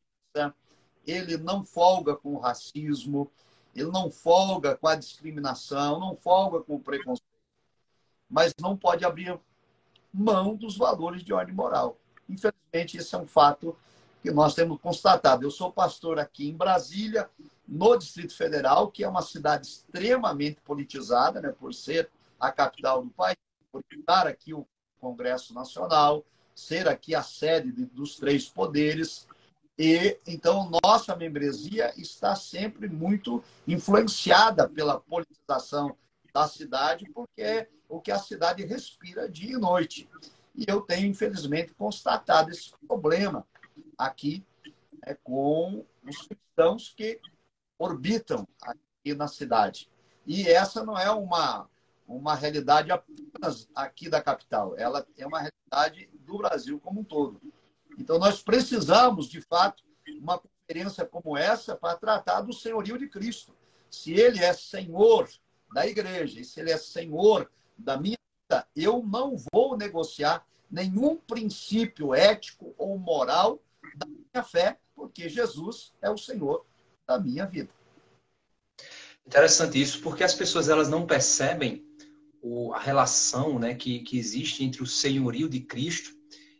ele 1.05 1.37
não 1.37 1.63
folga 1.63 2.15
com 2.15 2.33
o 2.33 2.39
racismo, 2.39 3.31
ele 3.75 3.91
não 3.91 4.09
folga 4.09 4.75
com 4.75 4.87
a 4.87 4.95
discriminação, 4.95 5.99
não 5.99 6.15
folga 6.15 6.61
com 6.61 6.77
o 6.77 6.79
preconceito, 6.79 7.23
mas 8.27 8.55
não 8.59 8.75
pode 8.75 9.05
abrir 9.05 9.39
mão 10.11 10.55
dos 10.55 10.75
valores 10.75 11.23
de 11.23 11.31
ordem 11.31 11.53
moral. 11.53 11.95
Infelizmente, 12.27 12.97
esse 12.97 13.13
é 13.13 13.19
um 13.19 13.27
fato 13.27 13.77
que 14.23 14.31
nós 14.31 14.55
temos 14.55 14.81
constatado. 14.81 15.43
Eu 15.43 15.51
sou 15.51 15.71
pastor 15.71 16.17
aqui 16.17 16.49
em 16.49 16.57
Brasília, 16.57 17.29
no 17.67 17.97
Distrito 17.97 18.35
Federal, 18.35 18.91
que 18.91 19.03
é 19.03 19.07
uma 19.07 19.21
cidade 19.21 19.67
extremamente 19.67 20.59
politizada, 20.61 21.41
né, 21.41 21.49
por 21.51 21.73
ser 21.73 22.09
a 22.39 22.51
capital 22.51 23.03
do 23.03 23.09
país, 23.09 23.37
por 23.71 23.83
estar 23.91 24.27
aqui 24.27 24.53
o 24.53 24.67
Congresso 24.99 25.53
Nacional, 25.53 26.25
ser 26.55 26.87
aqui 26.87 27.15
a 27.15 27.23
sede 27.23 27.71
dos 27.71 28.17
três 28.17 28.47
poderes. 28.47 29.27
E 29.77 30.19
então 30.27 30.69
nossa 30.83 31.15
membresia 31.15 31.93
está 31.99 32.35
sempre 32.35 32.87
muito 32.87 33.43
influenciada 33.67 34.69
pela 34.69 34.99
politização 34.99 35.97
da 36.33 36.47
cidade, 36.47 37.09
porque 37.13 37.41
é 37.41 37.69
o 37.87 37.99
que 37.99 38.11
a 38.11 38.19
cidade 38.19 38.63
respira 38.65 39.29
dia 39.29 39.53
e 39.53 39.57
noite. 39.57 40.09
E 40.55 40.65
eu 40.67 40.81
tenho, 40.81 41.07
infelizmente, 41.07 41.73
constatado 41.73 42.51
esse 42.51 42.71
problema 42.87 43.45
aqui 43.97 44.43
é, 45.05 45.15
com 45.15 45.85
os 46.07 46.27
cristãos 46.27 46.93
que 46.95 47.19
orbitam 47.83 48.47
aqui 48.61 49.13
na 49.13 49.27
cidade. 49.27 49.89
E 50.25 50.47
essa 50.47 50.83
não 50.83 50.97
é 50.97 51.11
uma, 51.11 51.69
uma 52.07 52.33
realidade 52.35 52.91
apenas 52.91 53.67
aqui 53.75 54.09
da 54.09 54.21
capital, 54.21 54.75
ela 54.77 55.05
é 55.17 55.27
uma 55.27 55.39
realidade 55.39 56.09
do 56.13 56.37
Brasil 56.37 56.79
como 56.79 57.01
um 57.01 57.03
todo. 57.03 57.41
Então, 57.99 58.17
nós 58.17 58.41
precisamos, 58.41 59.27
de 59.27 59.41
fato, 59.41 59.83
uma 60.19 60.39
conferência 60.39 61.05
como 61.05 61.37
essa 61.37 61.75
para 61.75 61.97
tratar 61.97 62.41
do 62.41 62.53
senhorio 62.53 62.97
de 62.97 63.07
Cristo. 63.07 63.55
Se 63.89 64.13
ele 64.13 64.39
é 64.39 64.53
senhor 64.53 65.29
da 65.73 65.85
igreja 65.85 66.39
e 66.39 66.45
se 66.45 66.59
ele 66.59 66.71
é 66.71 66.77
senhor 66.77 67.51
da 67.77 67.97
minha 67.97 68.17
vida, 68.49 68.67
eu 68.75 69.03
não 69.03 69.35
vou 69.51 69.77
negociar 69.77 70.45
nenhum 70.71 71.17
princípio 71.17 72.13
ético 72.13 72.73
ou 72.77 72.97
moral 72.97 73.59
da 73.95 74.07
minha 74.07 74.43
fé, 74.43 74.79
porque 74.95 75.29
Jesus 75.29 75.93
é 76.01 76.09
o 76.09 76.17
senhor 76.17 76.65
da 77.07 77.19
minha 77.19 77.45
vida. 77.45 77.69
Interessante 79.25 79.81
isso, 79.81 80.01
porque 80.01 80.23
as 80.23 80.33
pessoas 80.33 80.69
elas 80.69 80.89
não 80.89 81.05
percebem 81.05 81.85
o, 82.41 82.73
a 82.73 82.79
relação 82.79 83.57
né, 83.57 83.73
que, 83.73 83.99
que 83.99 84.17
existe 84.17 84.63
entre 84.63 84.83
o 84.83 84.87
senhorio 84.87 85.47
de 85.47 85.61
Cristo 85.61 86.11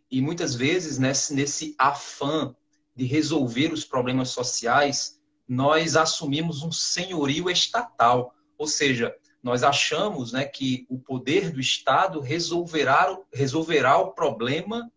e 0.10 0.22
muitas 0.22 0.56
vezes 0.56 0.98
nesse, 0.98 1.34
nesse 1.34 1.76
afã 1.78 2.56
de 2.96 3.06
resolver 3.06 3.74
os 3.74 3.84
problemas 3.84 4.30
sociais, 4.30 5.20
nós 5.48 5.96
assumimos 5.96 6.64
um 6.64 6.72
senhorio 6.72 7.50
estatal, 7.50 8.34
ou 8.58 8.68
seja, 8.68 9.14
nós 9.42 9.64
achamos 9.64 10.32
né, 10.32 10.46
que 10.46 10.86
o 10.88 10.98
poder 10.98 11.52
do 11.52 11.60
Estado 11.60 12.22
resolverá, 12.22 13.18
resolverá 13.34 13.98
o 13.98 14.12
problema 14.12 14.90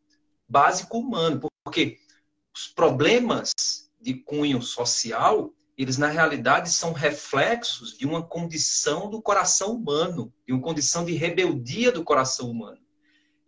básico 0.48 0.98
humano, 0.98 1.48
porque 1.64 1.98
os 2.54 2.68
problemas 2.68 3.85
de 4.06 4.14
cunho 4.14 4.62
social, 4.62 5.52
eles 5.76 5.98
na 5.98 6.06
realidade 6.06 6.70
são 6.70 6.92
reflexos 6.92 7.98
de 7.98 8.06
uma 8.06 8.22
condição 8.22 9.10
do 9.10 9.20
coração 9.20 9.72
humano, 9.72 10.32
de 10.46 10.52
uma 10.52 10.62
condição 10.62 11.04
de 11.04 11.12
rebeldia 11.14 11.90
do 11.90 12.04
coração 12.04 12.48
humano. 12.48 12.78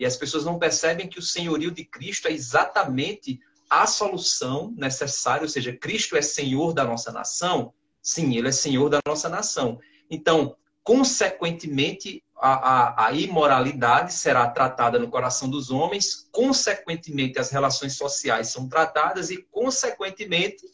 E 0.00 0.04
as 0.04 0.16
pessoas 0.16 0.44
não 0.44 0.58
percebem 0.58 1.08
que 1.08 1.20
o 1.20 1.22
senhorio 1.22 1.70
de 1.70 1.84
Cristo 1.84 2.26
é 2.26 2.32
exatamente 2.32 3.38
a 3.70 3.86
solução 3.86 4.74
necessária, 4.76 5.44
ou 5.44 5.48
seja, 5.48 5.72
Cristo 5.72 6.16
é 6.16 6.22
senhor 6.22 6.74
da 6.74 6.82
nossa 6.82 7.12
nação? 7.12 7.72
Sim, 8.02 8.36
ele 8.36 8.48
é 8.48 8.52
senhor 8.52 8.88
da 8.88 8.98
nossa 9.06 9.28
nação. 9.28 9.78
Então, 10.10 10.56
consequentemente, 10.82 12.24
a, 12.40 12.52
a, 12.52 13.06
a, 13.06 13.12
imoralidade 13.12 14.14
será 14.14 14.48
tratada 14.48 14.98
no 14.98 15.08
coração 15.08 15.50
dos 15.50 15.70
homens, 15.70 16.28
consequentemente, 16.30 17.38
as 17.38 17.50
relações 17.50 17.96
sociais 17.96 18.48
são 18.48 18.68
tratadas 18.68 19.30
e, 19.30 19.42
consequentemente, 19.50 20.64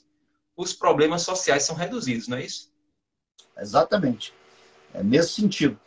os 0.56 0.72
problemas 0.72 1.22
sociais 1.22 1.64
são 1.64 1.74
reduzidos, 1.74 2.28
não 2.28 2.36
é 2.36 2.44
isso? 2.44 2.70
Exatamente. 3.56 4.34
É 4.92 5.02
nesse 5.02 5.34
sentido. 5.34 5.78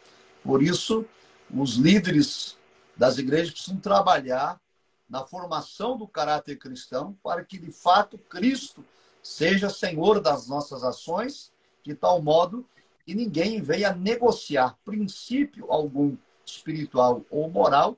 Por 0.44 0.64
isso, 0.64 1.06
os 1.54 1.76
líderes 1.76 2.58
das 2.96 3.18
igrejas 3.18 3.52
precisam 3.52 3.80
trabalhar 3.80 4.60
na 5.10 5.26
formação 5.26 5.98
do 5.98 6.08
caráter 6.08 6.58
cristão 6.58 7.18
para 7.24 7.44
que, 7.46 7.58
de 7.58 7.72
fato, 7.72 8.18
Cristo 8.18 8.84
seja 9.22 9.70
senhor 9.70 10.20
das 10.20 10.48
nossas 10.48 10.84
ações, 10.84 11.52
de 11.84 11.94
tal 11.94 12.22
modo 12.22 12.66
que 13.08 13.16
ninguém 13.16 13.60
venha 13.60 13.96
negociar 13.96 14.78
princípio 14.86 15.72
algum 15.72 16.16
espiritual 16.46 17.26
ou 17.32 17.50
moral 17.50 17.98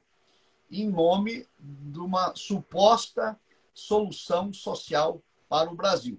em 0.71 0.89
nome 0.89 1.45
de 1.59 1.99
uma 1.99 2.33
suposta 2.35 3.37
solução 3.73 4.53
social 4.53 5.21
para 5.49 5.69
o 5.69 5.75
Brasil 5.75 6.17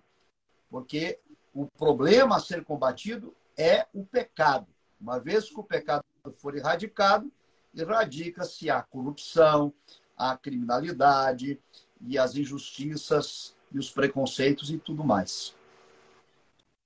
porque 0.71 1.19
o 1.53 1.67
problema 1.67 2.37
a 2.37 2.41
ser 2.41 2.65
combatido 2.65 3.35
é 3.59 3.87
o 3.93 4.07
pecado. 4.07 4.69
Uma 5.01 5.19
vez 5.19 5.51
que 5.51 5.59
o 5.59 5.65
pecado 5.65 6.05
for 6.37 6.57
erradicado, 6.57 7.31
erradica-se 7.75 8.71
a 8.71 8.81
corrupção, 8.81 9.75
a 10.17 10.37
criminalidade 10.37 11.59
e 12.01 12.17
as 12.17 12.37
injustiças 12.37 13.57
e 13.73 13.79
os 13.79 13.91
preconceitos 13.91 14.71
e 14.71 14.79
tudo 14.79 15.03
mais. 15.03 15.55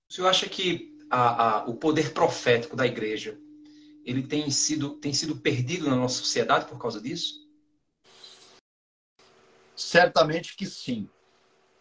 O 0.09 0.15
senhor 0.15 0.29
acha 0.29 0.49
que 0.49 0.94
a, 1.15 1.59
a, 1.61 1.65
o 1.67 1.77
poder 1.77 2.13
profético 2.13 2.75
da 2.75 2.85
igreja 2.85 3.39
ele 4.05 4.27
tem 4.27 4.51
sido, 4.51 4.97
tem 4.97 5.15
sido 5.15 5.37
perdido 5.37 5.89
na 5.89 5.95
nossa 5.95 6.19
sociedade 6.19 6.67
por 6.67 6.77
causa 6.77 7.01
disso? 7.01 7.49
Certamente 9.77 10.57
que 10.57 10.67
sim. 10.67 11.09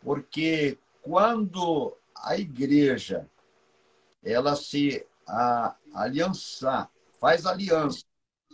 Porque 0.01 0.77
quando 1.01 1.97
a 2.15 2.37
igreja 2.37 3.27
ela 4.23 4.55
se 4.55 5.05
a, 5.27 5.75
aliançar, 5.95 6.91
faz 7.19 7.47
aliança, 7.47 8.03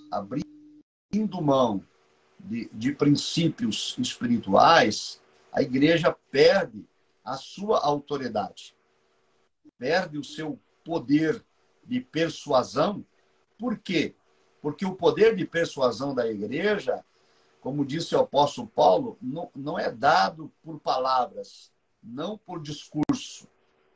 abrindo 0.09 1.41
mão 1.41 1.85
de, 2.39 2.69
de 2.71 2.93
princípios 2.93 3.95
espirituais, 3.99 5.21
a 5.51 5.61
igreja 5.61 6.15
perde 6.31 6.87
a 7.23 7.35
sua 7.35 7.79
autoridade, 7.79 8.75
perde 9.77 10.17
o 10.17 10.23
seu 10.23 10.59
poder 10.83 11.43
de 11.83 11.99
persuasão. 11.99 13.05
Por 13.57 13.77
quê? 13.77 14.15
Porque 14.61 14.85
o 14.85 14.95
poder 14.95 15.35
de 15.35 15.45
persuasão 15.45 16.13
da 16.13 16.27
igreja, 16.27 17.03
como 17.61 17.85
disse 17.85 18.15
o 18.15 18.19
apóstolo 18.19 18.67
Paulo, 18.67 19.17
não, 19.21 19.49
não 19.55 19.79
é 19.79 19.91
dado 19.91 20.51
por 20.63 20.79
palavras, 20.79 21.71
não 22.01 22.37
por 22.37 22.61
discurso, 22.61 23.47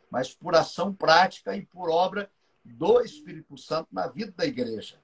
mas 0.09 0.33
por 0.33 0.55
ação 0.55 0.93
prática 0.93 1.55
e 1.55 1.65
por 1.65 1.89
obra 1.89 2.29
do 2.63 3.01
Espírito 3.01 3.57
Santo 3.57 3.89
na 3.91 4.07
vida 4.07 4.33
da 4.35 4.45
igreja. 4.45 4.97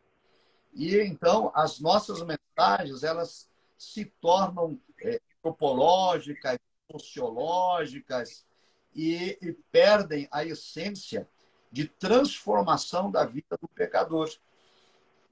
E 0.74 0.98
então 0.98 1.52
as 1.54 1.80
nossas 1.80 2.22
mensagens 2.22 3.04
elas 3.04 3.50
se 3.78 4.06
tornam 4.22 4.80
é, 5.02 5.20
antropológicas, 5.38 6.58
sociológicas 6.92 8.46
e, 8.94 9.38
e 9.42 9.54
perdem 9.72 10.28
a 10.32 10.44
essência 10.44 11.28
de 11.72 11.88
transformação 11.88 13.12
da 13.12 13.26
vida 13.26 13.58
do 13.62 13.68
pecador. 13.68 14.30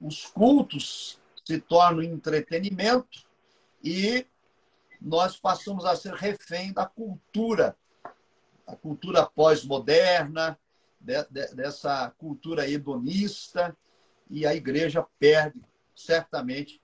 Os 0.00 0.26
cultos 0.26 1.18
se 1.44 1.60
tornam 1.60 2.02
entretenimento 2.02 3.26
e 3.82 4.26
nós 5.00 5.36
passamos 5.36 5.84
a 5.84 5.96
ser 5.96 6.14
refém 6.14 6.72
da 6.72 6.84
cultura, 6.84 7.76
a 8.66 8.76
cultura 8.76 9.24
pós-moderna, 9.24 10.58
de, 11.00 11.22
de, 11.30 11.54
dessa 11.54 12.10
cultura 12.18 12.68
hedonista, 12.68 13.76
e 14.28 14.46
a 14.46 14.54
igreja 14.54 15.06
perde 15.18 15.60
certamente 15.94 16.80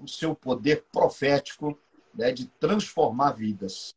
o 0.00 0.06
seu 0.06 0.34
poder 0.34 0.84
profético 0.92 1.78
né, 2.14 2.32
de 2.32 2.46
transformar 2.46 3.32
vidas. 3.32 3.95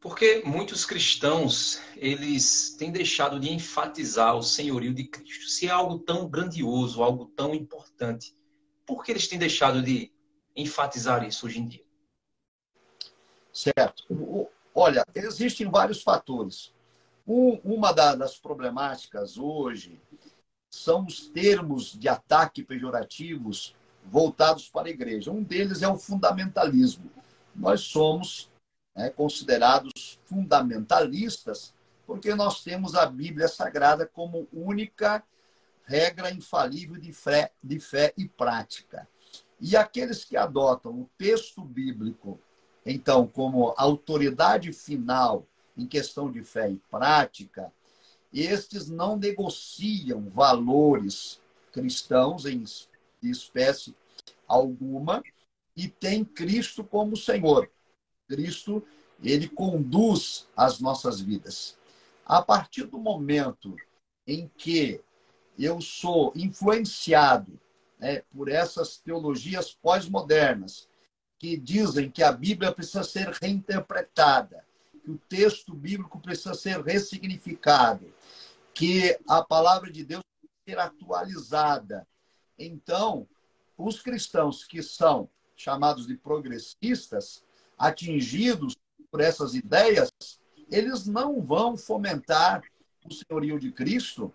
Porque 0.00 0.42
muitos 0.44 0.84
cristãos, 0.84 1.80
eles 1.96 2.76
têm 2.78 2.92
deixado 2.92 3.40
de 3.40 3.50
enfatizar 3.50 4.36
o 4.36 4.42
senhorio 4.42 4.94
de 4.94 5.04
Cristo. 5.04 5.48
Se 5.48 5.66
é 5.66 5.70
algo 5.70 5.98
tão 5.98 6.28
grandioso, 6.28 7.02
algo 7.02 7.26
tão 7.34 7.54
importante, 7.54 8.34
por 8.84 9.02
que 9.02 9.10
eles 9.10 9.26
têm 9.26 9.38
deixado 9.38 9.82
de 9.82 10.12
enfatizar 10.54 11.24
isso 11.24 11.46
hoje 11.46 11.60
em 11.60 11.66
dia? 11.66 11.84
Certo. 13.52 14.04
Olha, 14.74 15.04
existem 15.14 15.68
vários 15.68 16.02
fatores. 16.02 16.72
Um, 17.26 17.58
uma 17.64 17.90
das 17.90 18.38
problemáticas 18.38 19.36
hoje 19.38 20.00
são 20.70 21.06
os 21.06 21.28
termos 21.28 21.98
de 21.98 22.08
ataque 22.08 22.62
pejorativos 22.62 23.74
voltados 24.04 24.68
para 24.68 24.88
a 24.88 24.90
igreja. 24.90 25.32
Um 25.32 25.42
deles 25.42 25.82
é 25.82 25.88
o 25.88 25.98
fundamentalismo. 25.98 27.10
Nós 27.54 27.80
somos 27.80 28.50
né, 28.96 29.10
considerados 29.10 30.18
fundamentalistas 30.24 31.74
porque 32.06 32.34
nós 32.34 32.62
temos 32.62 32.94
a 32.94 33.04
Bíblia 33.04 33.48
Sagrada 33.48 34.06
como 34.06 34.48
única 34.52 35.22
regra 35.84 36.30
infalível 36.30 36.96
de 36.96 37.12
fé, 37.12 37.50
de 37.62 37.80
fé 37.80 38.14
e 38.16 38.28
prática. 38.28 39.08
E 39.60 39.76
aqueles 39.76 40.24
que 40.24 40.36
adotam 40.36 40.92
o 40.92 41.10
texto 41.18 41.62
bíblico, 41.62 42.40
então, 42.84 43.26
como 43.26 43.74
autoridade 43.76 44.72
final 44.72 45.44
em 45.76 45.86
questão 45.86 46.30
de 46.30 46.42
fé 46.42 46.70
e 46.70 46.76
prática, 46.90 47.72
estes 48.32 48.88
não 48.88 49.16
negociam 49.16 50.28
valores 50.30 51.40
cristãos 51.72 52.46
em 52.46 52.62
espécie 53.22 53.94
alguma 54.46 55.22
e 55.76 55.88
tem 55.88 56.24
Cristo 56.24 56.84
como 56.84 57.16
Senhor. 57.16 57.70
Cristo, 58.28 58.82
ele 59.22 59.48
conduz 59.48 60.46
as 60.56 60.80
nossas 60.80 61.20
vidas. 61.20 61.76
A 62.24 62.42
partir 62.42 62.84
do 62.84 62.98
momento 62.98 63.76
em 64.26 64.50
que 64.56 65.00
eu 65.58 65.80
sou 65.80 66.32
influenciado 66.34 67.58
né, 67.98 68.22
por 68.32 68.48
essas 68.48 68.98
teologias 68.98 69.72
pós-modernas, 69.72 70.88
que 71.38 71.56
dizem 71.56 72.10
que 72.10 72.22
a 72.22 72.32
Bíblia 72.32 72.72
precisa 72.72 73.04
ser 73.04 73.28
reinterpretada, 73.28 74.64
que 75.02 75.10
o 75.10 75.18
texto 75.28 75.74
bíblico 75.74 76.20
precisa 76.20 76.54
ser 76.54 76.80
ressignificado, 76.82 78.12
que 78.74 79.18
a 79.28 79.42
palavra 79.42 79.90
de 79.90 80.04
Deus 80.04 80.22
precisa 80.40 80.60
ser 80.68 80.78
atualizada. 80.78 82.06
Então, 82.58 83.28
os 83.76 84.00
cristãos 84.00 84.64
que 84.64 84.82
são 84.82 85.28
chamados 85.54 86.06
de 86.06 86.16
progressistas, 86.16 87.44
atingidos 87.76 88.76
por 89.10 89.20
essas 89.20 89.54
ideias, 89.54 90.10
eles 90.70 91.06
não 91.06 91.40
vão 91.40 91.76
fomentar 91.76 92.62
o 93.04 93.12
senhorio 93.12 93.58
de 93.58 93.70
Cristo, 93.70 94.32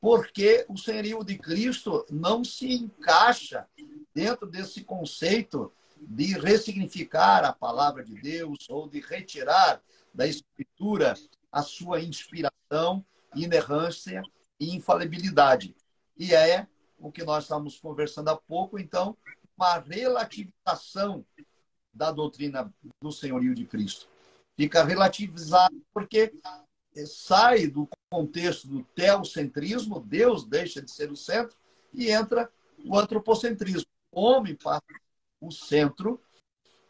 porque 0.00 0.66
o 0.68 0.76
senhorio 0.76 1.22
de 1.24 1.38
Cristo 1.38 2.04
não 2.10 2.44
se 2.44 2.72
encaixa 2.72 3.66
dentro 4.14 4.46
desse 4.46 4.82
conceito 4.82 5.72
de 6.00 6.38
ressignificar 6.38 7.44
a 7.44 7.52
palavra 7.52 8.04
de 8.04 8.14
Deus 8.20 8.58
ou 8.68 8.88
de 8.88 9.00
retirar 9.00 9.80
da 10.12 10.26
Escritura 10.26 11.14
a 11.50 11.62
sua 11.62 12.00
inspiração, 12.00 13.04
inerrância 13.34 14.22
e 14.58 14.74
infalibilidade. 14.74 15.74
E 16.18 16.34
é 16.34 16.66
o 16.98 17.10
que 17.10 17.24
nós 17.24 17.44
estamos 17.44 17.78
conversando 17.78 18.28
há 18.28 18.36
pouco, 18.36 18.78
então, 18.78 19.16
uma 19.56 19.78
relativização 19.78 21.24
da 21.96 22.12
doutrina 22.12 22.72
do 23.00 23.10
senhorio 23.10 23.54
de 23.54 23.64
Cristo. 23.64 24.06
Fica 24.56 24.84
relativizado 24.84 25.74
porque 25.92 26.32
sai 27.06 27.66
do 27.66 27.88
contexto 28.10 28.68
do 28.68 28.82
teocentrismo, 28.94 30.00
Deus 30.00 30.44
deixa 30.44 30.80
de 30.80 30.90
ser 30.90 31.10
o 31.10 31.16
centro, 31.16 31.56
e 31.92 32.10
entra 32.10 32.50
o 32.84 32.98
antropocentrismo. 32.98 33.88
O 34.12 34.22
homem 34.22 34.54
passa 34.54 34.82
o 35.40 35.50
centro 35.50 36.20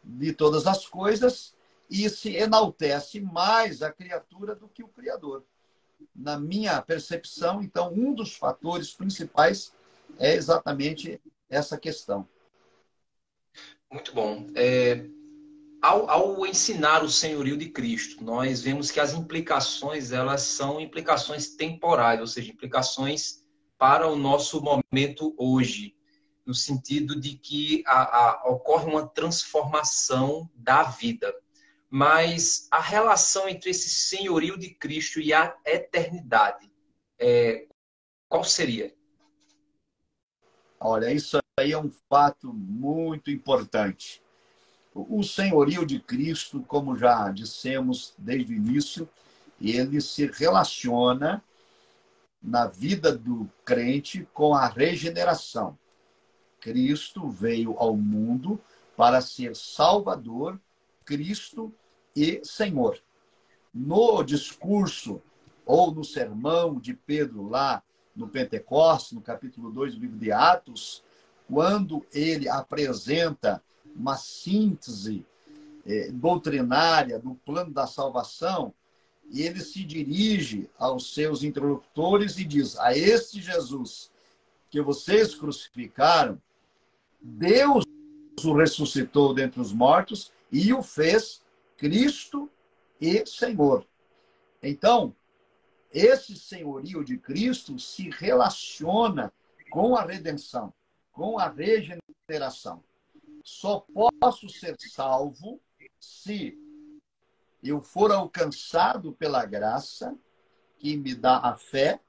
de 0.03 0.31
todas 0.31 0.67
as 0.67 0.85
coisas 0.85 1.53
e 1.89 2.09
se 2.09 2.35
enaltece 2.35 3.19
mais 3.19 3.81
a 3.81 3.91
criatura 3.91 4.55
do 4.55 4.67
que 4.67 4.83
o 4.83 4.87
Criador. 4.87 5.43
Na 6.15 6.39
minha 6.39 6.81
percepção, 6.81 7.61
então, 7.61 7.93
um 7.93 8.13
dos 8.13 8.35
fatores 8.35 8.93
principais 8.93 9.73
é 10.19 10.33
exatamente 10.35 11.21
essa 11.49 11.77
questão. 11.77 12.27
Muito 13.91 14.13
bom. 14.13 14.47
É, 14.55 15.05
ao, 15.81 16.09
ao, 16.09 16.45
ensinar 16.45 17.03
o 17.03 17.09
senhorio 17.09 17.55
de 17.55 17.69
Cristo, 17.69 18.23
nós 18.23 18.61
vemos 18.61 18.91
que 18.91 18.99
as 18.99 19.13
implicações 19.13 20.11
elas 20.11 20.41
são 20.41 20.81
implicações 20.81 21.55
temporais, 21.55 22.19
ou 22.19 22.27
seja, 22.27 22.51
implicações 22.51 23.45
para 23.77 24.07
o 24.07 24.15
nosso 24.15 24.61
momento 24.61 25.33
hoje, 25.37 25.95
no 26.45 26.53
sentido 26.53 27.19
de 27.19 27.37
que 27.37 27.83
a, 27.85 28.01
a, 28.01 28.49
ocorre 28.49 28.89
uma 28.89 29.07
transformação 29.07 30.49
da 30.55 30.83
vida. 30.83 31.33
Mas 31.89 32.67
a 32.71 32.81
relação 32.81 33.47
entre 33.47 33.69
esse 33.69 33.89
senhorio 33.89 34.57
de 34.57 34.73
Cristo 34.73 35.21
e 35.21 35.33
a 35.33 35.55
eternidade, 35.65 36.69
é, 37.17 37.67
qual 38.27 38.43
seria? 38.43 38.96
Olha, 40.79 41.11
isso 41.11 41.39
aí 41.59 41.71
é 41.71 41.77
um 41.77 41.89
fato 42.09 42.53
muito 42.53 43.31
importante. 43.31 44.21
O 44.93 45.23
senhorio 45.23 45.85
de 45.85 45.99
Cristo, 45.99 46.63
como 46.67 46.97
já 46.97 47.29
dissemos 47.31 48.13
desde 48.17 48.53
o 48.53 48.57
início, 48.57 49.09
ele 49.59 49.99
se 50.01 50.27
relaciona 50.27 51.43
na 52.41 52.67
vida 52.67 53.15
do 53.15 53.49
crente 53.65 54.27
com 54.33 54.53
a 54.53 54.67
regeneração. 54.67 55.77
Cristo 56.59 57.27
veio 57.29 57.75
ao 57.77 57.95
mundo 57.95 58.59
para 58.95 59.21
ser 59.21 59.55
Salvador, 59.55 60.59
Cristo 61.05 61.73
e 62.15 62.41
Senhor. 62.43 62.99
No 63.73 64.23
discurso 64.23 65.21
ou 65.65 65.91
no 65.91 66.03
sermão 66.03 66.79
de 66.79 66.93
Pedro 66.93 67.47
lá 67.47 67.83
no 68.17 68.27
Pentecostes, 68.27 69.13
no 69.13 69.21
capítulo 69.21 69.71
2 69.71 69.95
do 69.95 70.01
livro 70.01 70.17
de 70.17 70.31
Atos, 70.31 71.03
quando 71.47 72.05
ele 72.11 72.49
apresenta 72.49 73.63
uma 73.95 74.17
síntese 74.17 75.25
é, 75.85 76.11
doutrinária 76.11 77.19
do 77.19 77.35
plano 77.35 77.71
da 77.71 77.87
salvação, 77.87 78.73
ele 79.31 79.59
se 79.59 79.83
dirige 79.83 80.69
aos 80.77 81.13
seus 81.13 81.43
interlocutores 81.43 82.37
e 82.37 82.43
diz: 82.43 82.77
A 82.77 82.97
este 82.97 83.41
Jesus 83.41 84.11
que 84.69 84.81
vocês 84.81 85.35
crucificaram, 85.35 86.41
Deus 87.21 87.85
o 88.43 88.53
ressuscitou 88.53 89.33
dentre 89.33 89.59
os 89.59 89.71
mortos 89.73 90.31
e 90.51 90.73
o 90.73 90.81
fez 90.81 91.41
Cristo 91.77 92.49
e 92.99 93.25
Senhor. 93.25 93.85
Então, 94.61 95.15
esse 95.91 96.35
senhorio 96.35 97.03
de 97.03 97.17
Cristo 97.17 97.79
se 97.79 98.09
relaciona 98.09 99.33
com 99.69 99.95
a 99.95 100.03
redenção, 100.03 100.73
com 101.11 101.39
a 101.39 101.49
regeneração. 101.49 102.83
Só 103.43 103.85
posso 104.19 104.49
ser 104.49 104.75
salvo 104.79 105.61
se 105.99 106.57
eu 107.63 107.81
for 107.81 108.11
alcançado 108.11 109.13
pela 109.13 109.45
graça 109.45 110.15
que 110.77 110.95
me 110.95 111.15
dá 111.15 111.37
a 111.37 111.55
fé 111.55 111.99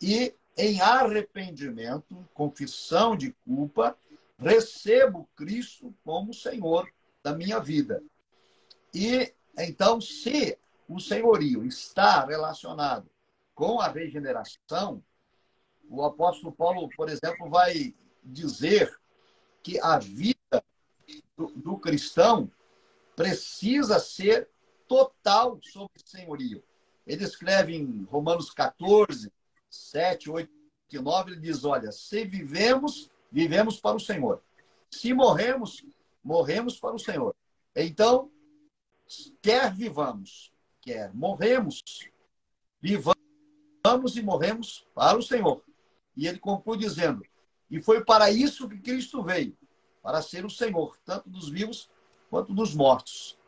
e 0.00 0.34
em 0.56 0.80
arrependimento, 0.80 2.28
confissão 2.34 3.16
de 3.16 3.32
culpa, 3.44 3.96
recebo 4.38 5.28
Cristo 5.36 5.94
como 6.04 6.34
Senhor 6.34 6.88
da 7.22 7.32
minha 7.32 7.60
vida. 7.60 8.02
E 8.94 9.32
então, 9.56 10.00
se 10.00 10.56
o 10.88 10.98
senhorio 10.98 11.64
está 11.64 12.24
relacionado 12.24 13.10
com 13.54 13.80
a 13.80 13.88
regeneração, 13.88 15.02
o 15.88 16.04
apóstolo 16.04 16.52
Paulo, 16.52 16.88
por 16.96 17.08
exemplo, 17.08 17.50
vai 17.50 17.94
dizer 18.22 18.96
que 19.62 19.78
a 19.80 19.98
vida 19.98 20.64
do, 21.36 21.48
do 21.48 21.78
cristão 21.78 22.50
precisa 23.14 23.98
ser 23.98 24.48
total 24.86 25.58
sobre 25.62 26.00
senhorio. 26.04 26.62
Ele 27.06 27.24
escreve 27.24 27.74
em 27.74 28.04
Romanos 28.04 28.50
14, 28.50 29.32
7, 29.68 30.30
8 30.30 30.50
e 30.92 30.98
9, 30.98 31.32
ele 31.32 31.40
diz: 31.40 31.64
Olha, 31.64 31.90
se 31.92 32.24
vivemos, 32.24 33.10
vivemos 33.30 33.80
para 33.80 33.96
o 33.96 34.00
Senhor. 34.00 34.42
Se 34.90 35.12
morremos, 35.12 35.84
morremos 36.22 36.78
para 36.78 36.94
o 36.94 36.98
Senhor. 36.98 37.34
Então, 37.74 38.30
quer 39.42 39.72
vivamos, 39.74 40.52
quer 40.88 41.12
morremos, 41.12 41.82
vivamos 42.80 44.16
e 44.16 44.22
morremos 44.22 44.86
para 44.94 45.18
o 45.18 45.22
Senhor. 45.22 45.62
E 46.16 46.26
ele 46.26 46.38
conclui 46.38 46.78
dizendo: 46.78 47.22
E 47.70 47.82
foi 47.82 48.02
para 48.02 48.30
isso 48.30 48.68
que 48.68 48.78
Cristo 48.78 49.22
veio, 49.22 49.56
para 50.02 50.22
ser 50.22 50.46
o 50.46 50.50
Senhor, 50.50 50.98
tanto 51.04 51.28
dos 51.28 51.50
vivos 51.50 51.90
quanto 52.30 52.54
dos 52.54 52.74
mortos. 52.74 53.38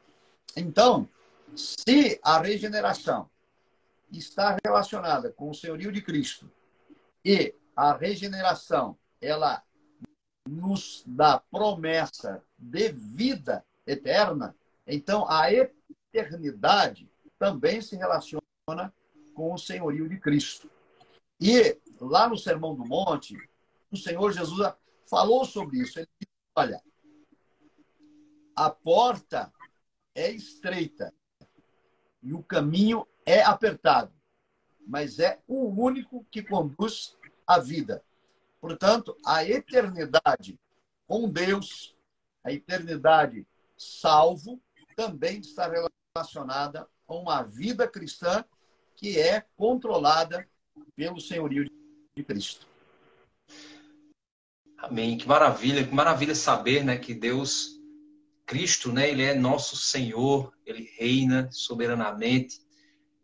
Então, 0.55 1.09
se 1.57 2.21
a 2.23 2.39
regeneração 2.41 3.31
está 4.13 4.57
relacionada 4.63 5.33
com 5.33 5.49
o 5.49 5.55
senhorio 5.55 5.91
de 5.91 6.03
Cristo 6.03 6.51
e 7.25 7.55
a 7.75 7.95
regeneração 7.95 8.99
ela 9.21 9.63
nos 10.47 11.05
dá 11.07 11.39
promessa 11.39 12.43
de 12.59 12.91
vida 12.93 13.65
eterna, 13.87 14.55
então 14.87 15.29
a 15.29 15.49
eternidade 15.53 17.10
também 17.41 17.81
se 17.81 17.97
relaciona 17.97 18.93
com 19.35 19.55
o 19.55 19.59
senhorio 19.59 20.07
de 20.07 20.21
Cristo. 20.21 20.71
E 21.41 21.81
lá 21.99 22.29
no 22.29 22.37
Sermão 22.37 22.75
do 22.75 22.85
Monte, 22.85 23.35
o 23.91 23.97
Senhor 23.97 24.31
Jesus 24.31 24.71
falou 25.09 25.47
sobre 25.47 25.79
isso. 25.79 25.99
Ele 25.99 26.09
disse: 26.21 26.31
olha, 26.55 26.83
a 28.55 28.69
porta 28.69 29.51
é 30.15 30.31
estreita 30.31 31.15
e 32.23 32.35
o 32.35 32.43
caminho 32.43 33.07
é 33.25 33.43
apertado, 33.43 34.13
mas 34.87 35.19
é 35.19 35.41
o 35.49 35.69
único 35.69 36.27
que 36.31 36.43
conduz 36.43 37.17
à 37.47 37.59
vida. 37.59 38.05
Portanto, 38.61 39.17
a 39.25 39.43
eternidade 39.43 40.61
com 41.07 41.27
Deus, 41.27 41.97
a 42.45 42.53
eternidade 42.53 43.47
salvo, 43.79 44.61
também 44.95 45.41
está 45.41 45.67
relacionada 46.15 46.87
a 47.11 47.19
uma 47.19 47.43
vida 47.43 47.89
cristã 47.89 48.45
que 48.95 49.19
é 49.19 49.45
controlada 49.57 50.47
pelo 50.95 51.21
senhorio 51.21 51.69
de 52.17 52.25
Cristo. 52.25 52.67
Amém. 54.79 55.19
Que 55.19 55.27
maravilha, 55.27 55.87
que 55.87 55.95
maravilha 55.95 56.35
saber, 56.35 56.85
né, 56.85 56.97
que 56.97 57.15
Deus 57.15 57.81
Cristo, 58.47 58.93
né, 58.93 59.11
ele 59.11 59.23
é 59.23 59.35
nosso 59.35 59.77
Senhor, 59.77 60.53
ele 60.65 60.91
reina 60.97 61.49
soberanamente. 61.51 62.61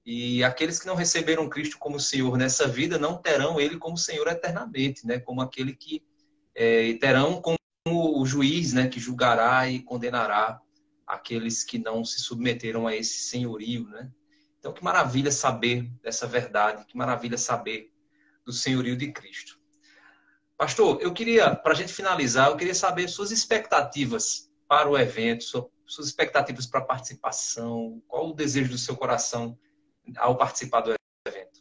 E 0.05 0.43
aqueles 0.45 0.79
que 0.79 0.87
não 0.87 0.95
receberam 0.95 1.49
Cristo 1.49 1.79
como 1.79 1.99
Senhor 1.99 2.37
nessa 2.37 2.69
vida 2.69 2.99
não 2.99 3.17
terão 3.17 3.61
ele 3.61 3.77
como 3.77 3.99
Senhor 3.99 4.29
eternamente, 4.29 5.05
né? 5.05 5.19
Como 5.19 5.41
aquele 5.41 5.75
que 5.75 6.01
é, 6.55 6.95
terão 6.95 7.43
como 7.43 7.59
o 7.89 8.25
juiz, 8.25 8.73
né? 8.73 8.87
Que 8.87 9.01
julgará 9.01 9.69
e 9.69 9.81
condenará 9.81 10.63
aqueles 11.07 11.63
que 11.63 11.79
não 11.79 12.05
se 12.05 12.21
submeteram 12.21 12.87
a 12.87 12.95
esse 12.95 13.29
senhorio, 13.29 13.87
né? 13.89 14.11
Então, 14.59 14.73
que 14.73 14.83
maravilha 14.83 15.31
saber 15.31 15.89
dessa 16.03 16.27
verdade, 16.27 16.85
que 16.87 16.97
maravilha 16.97 17.39
saber 17.39 17.93
do 18.45 18.53
senhorio 18.53 18.97
de 18.97 19.13
Cristo. 19.13 19.61
Pastor, 20.57 21.01
eu 21.01 21.13
queria, 21.13 21.55
para 21.55 21.73
a 21.73 21.77
gente 21.77 21.93
finalizar, 21.93 22.49
eu 22.49 22.57
queria 22.57 22.75
saber 22.75 23.09
suas 23.09 23.31
expectativas 23.31 24.51
para 24.67 24.89
o 24.89 24.99
evento, 24.99 25.45
suas 25.45 26.07
expectativas 26.07 26.67
para 26.67 26.81
a 26.81 26.85
participação, 26.85 28.03
qual 28.09 28.31
o 28.31 28.35
desejo 28.35 28.71
do 28.71 28.79
seu 28.79 28.97
coração 28.97 29.57
ao 30.17 30.37
participar 30.37 30.81
do 30.81 30.95
evento? 31.29 31.61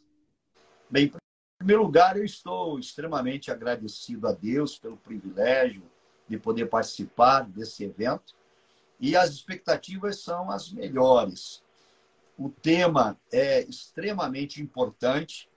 Bem, 0.90 1.06
em 1.06 1.58
primeiro 1.58 1.82
lugar, 1.82 2.16
eu 2.16 2.24
estou 2.24 2.78
extremamente 2.78 3.50
agradecido 3.50 4.26
a 4.26 4.32
Deus 4.32 4.78
pelo 4.78 4.96
privilégio 4.96 5.82
de 6.28 6.38
poder 6.38 6.66
participar 6.66 7.42
desse 7.42 7.84
evento 7.84 8.34
e 8.98 9.16
as 9.16 9.30
expectativas 9.30 10.20
são 10.20 10.50
as 10.50 10.70
melhores. 10.70 11.62
O 12.38 12.48
tema 12.48 13.18
é 13.32 13.62
extremamente 13.62 14.62
importante, 14.62 15.48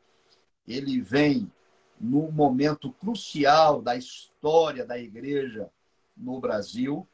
ele 0.68 1.02
vem 1.02 1.52
no 2.00 2.32
momento 2.32 2.92
crucial 2.92 3.82
da 3.82 3.96
história 3.96 4.86
da 4.86 4.98
igreja 4.98 5.70
no 6.16 6.40
Brasil 6.40 7.08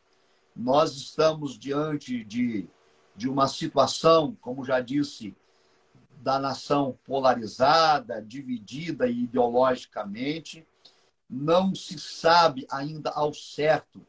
nós 0.55 0.95
estamos 0.95 1.59
diante 1.59 2.23
de, 2.23 2.67
de 3.15 3.27
uma 3.27 3.47
situação, 3.47 4.37
como 4.39 4.63
já 4.63 4.79
disse, 4.79 5.35
da 6.21 6.39
nação 6.39 6.97
polarizada, 7.03 8.21
dividida 8.21 9.05
ideologicamente. 9.05 10.65
Não 11.29 11.75
se 11.75 11.99
sabe 11.99 12.65
ainda 12.71 13.09
ao 13.09 13.33
certo 13.33 14.05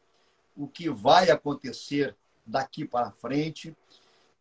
o 0.57 0.67
que 0.67 0.89
vai 0.89 1.29
acontecer 1.29 2.17
daqui 2.45 2.83
para 2.83 3.11
frente 3.11 3.77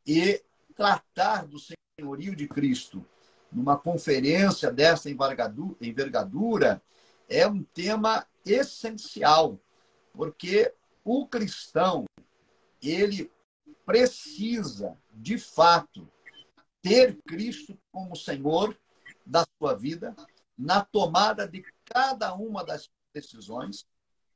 e 0.06 0.42
tratar 0.74 1.46
do 1.46 1.58
senhorio 1.58 2.34
de 2.34 2.48
Cristo 2.48 3.06
numa 3.52 3.76
conferência 3.76 4.72
dessa 4.72 5.08
envergadura 5.10 6.82
é 7.28 7.46
um 7.46 7.62
tema 7.62 8.26
essencial, 8.44 9.58
porque 10.12 10.72
o 11.04 11.26
cristão, 11.26 12.04
ele 12.82 13.30
precisa, 13.84 14.96
de 15.12 15.38
fato, 15.38 16.08
ter 16.82 17.16
Cristo 17.22 17.78
como 17.92 18.16
Senhor 18.16 18.76
da 19.24 19.44
sua 19.58 19.74
vida, 19.74 20.14
na 20.56 20.84
tomada 20.84 21.46
de 21.46 21.64
cada 21.84 22.34
uma 22.34 22.64
das 22.64 22.88
decisões. 23.12 23.86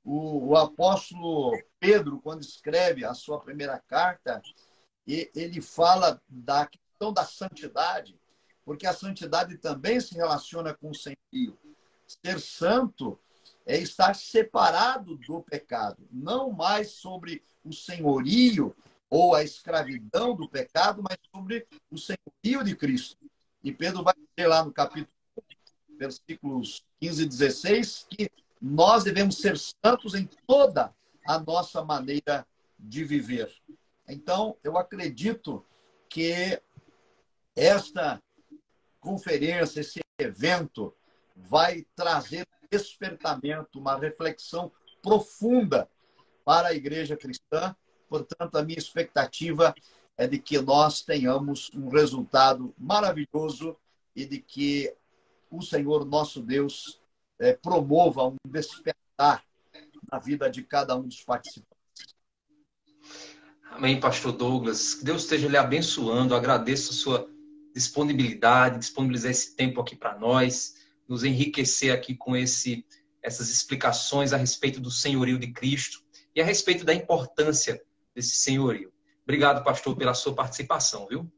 O, 0.04 0.48
o, 0.48 0.56
apóstolo 0.56 1.52
Pedro, 1.78 2.20
quando 2.20 2.42
escreve 2.42 3.04
a 3.04 3.14
sua 3.14 3.38
primeira 3.40 3.78
carta, 3.78 4.40
ele 5.06 5.60
fala 5.60 6.20
da 6.28 6.66
questão 6.66 7.12
da 7.12 7.24
santidade, 7.24 8.18
porque 8.64 8.86
a 8.86 8.94
santidade 8.94 9.58
também 9.58 10.00
se 10.00 10.14
relaciona 10.14 10.74
com 10.74 10.90
o 10.90 10.94
senhorio. 10.94 11.58
Ser 12.06 12.40
santo 12.40 13.18
é 13.66 13.76
estar 13.78 14.14
separado 14.14 15.16
do 15.16 15.42
pecado, 15.42 16.06
não 16.10 16.50
mais 16.50 16.92
sobre 16.92 17.42
o 17.64 17.72
senhorio 17.72 18.74
ou 19.08 19.34
a 19.34 19.42
escravidão 19.42 20.34
do 20.34 20.48
pecado, 20.48 21.02
mas 21.02 21.18
sobre 21.32 21.66
o 21.90 21.98
senhorio 21.98 22.64
de 22.64 22.76
Cristo. 22.76 23.18
E 23.62 23.72
Pedro 23.72 24.02
vai 24.02 24.14
dizer 24.14 24.48
lá 24.48 24.64
no 24.64 24.72
capítulo, 24.72 25.12
versículos 25.98 26.84
15 27.00 27.22
e 27.22 27.26
16, 27.26 28.06
que 28.08 28.30
nós 28.60 29.04
devemos 29.04 29.38
ser 29.38 29.56
santos 29.56 30.14
em 30.14 30.28
toda 30.46 30.94
a 31.26 31.38
nossa 31.38 31.84
maneira 31.84 32.46
de 32.78 33.04
viver. 33.04 33.50
Então, 34.08 34.56
eu 34.62 34.76
acredito 34.76 35.64
que 36.08 36.60
esta 37.54 38.20
conferência, 38.98 39.80
esse 39.80 40.00
evento, 40.18 40.94
vai 41.34 41.86
trazer 41.94 42.46
despertamento, 42.70 43.78
uma 43.78 43.96
reflexão 43.96 44.70
profunda 45.02 45.88
para 46.44 46.68
a 46.68 46.74
igreja 46.74 47.16
cristã 47.16 47.74
Portanto, 48.10 48.56
a 48.56 48.64
minha 48.64 48.76
expectativa 48.76 49.72
é 50.18 50.26
de 50.26 50.36
que 50.40 50.60
nós 50.60 51.00
tenhamos 51.00 51.70
um 51.72 51.88
resultado 51.88 52.74
maravilhoso 52.76 53.76
e 54.16 54.26
de 54.26 54.40
que 54.40 54.92
o 55.48 55.62
Senhor 55.62 56.04
nosso 56.04 56.42
Deus 56.42 56.99
é, 57.40 57.54
promova 57.54 58.28
um 58.28 58.36
despertar 58.46 59.42
na 60.10 60.18
vida 60.18 60.50
de 60.50 60.62
cada 60.62 60.94
um 60.94 61.02
dos 61.02 61.22
participantes. 61.22 61.70
Amém, 63.70 63.98
Pastor 63.98 64.32
Douglas. 64.32 64.94
Que 64.94 65.04
Deus 65.04 65.22
esteja 65.22 65.48
lhe 65.48 65.56
abençoando. 65.56 66.34
agradeço 66.34 66.92
a 66.92 66.94
sua 66.94 67.30
disponibilidade, 67.74 68.78
disponibilizar 68.78 69.30
esse 69.30 69.56
tempo 69.56 69.80
aqui 69.80 69.96
para 69.96 70.18
nós, 70.18 70.74
nos 71.08 71.24
enriquecer 71.24 71.94
aqui 71.94 72.14
com 72.14 72.36
esse, 72.36 72.84
essas 73.22 73.48
explicações 73.48 74.32
a 74.32 74.36
respeito 74.36 74.80
do 74.80 74.90
senhorio 74.90 75.38
de 75.38 75.52
Cristo 75.52 76.02
e 76.34 76.40
a 76.40 76.44
respeito 76.44 76.84
da 76.84 76.92
importância 76.92 77.82
desse 78.14 78.36
senhorio. 78.36 78.92
Obrigado, 79.22 79.64
pastor, 79.64 79.96
pela 79.96 80.14
sua 80.14 80.34
participação, 80.34 81.06
viu? 81.06 81.30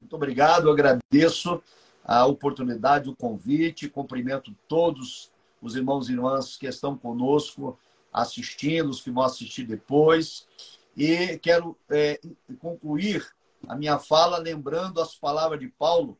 Muito 0.00 0.14
obrigado, 0.14 0.70
agradeço 0.70 1.62
a 2.08 2.24
oportunidade, 2.24 3.10
o 3.10 3.14
convite, 3.14 3.86
cumprimento 3.86 4.56
todos 4.66 5.30
os 5.60 5.76
irmãos 5.76 6.08
e 6.08 6.12
irmãs 6.12 6.56
que 6.56 6.66
estão 6.66 6.96
conosco 6.96 7.78
assistindo, 8.10 8.88
os 8.88 9.02
que 9.02 9.10
vão 9.10 9.22
assistir 9.22 9.64
depois. 9.64 10.48
E 10.96 11.38
quero 11.38 11.76
é, 11.90 12.18
concluir 12.58 13.28
a 13.68 13.76
minha 13.76 13.98
fala 13.98 14.38
lembrando 14.38 15.02
as 15.02 15.14
palavras 15.14 15.60
de 15.60 15.68
Paulo, 15.68 16.18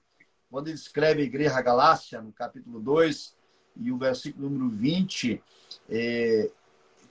quando 0.51 0.69
ele 0.69 0.77
escreve 0.77 1.23
a 1.23 1.25
Igreja 1.25 1.63
Galácia, 1.63 2.21
no 2.21 2.33
capítulo 2.33 2.81
2, 2.81 3.35
e 3.81 3.91
o 3.91 3.97
versículo 3.97 4.51
número 4.51 4.69
20, 4.69 5.43
é, 5.89 6.51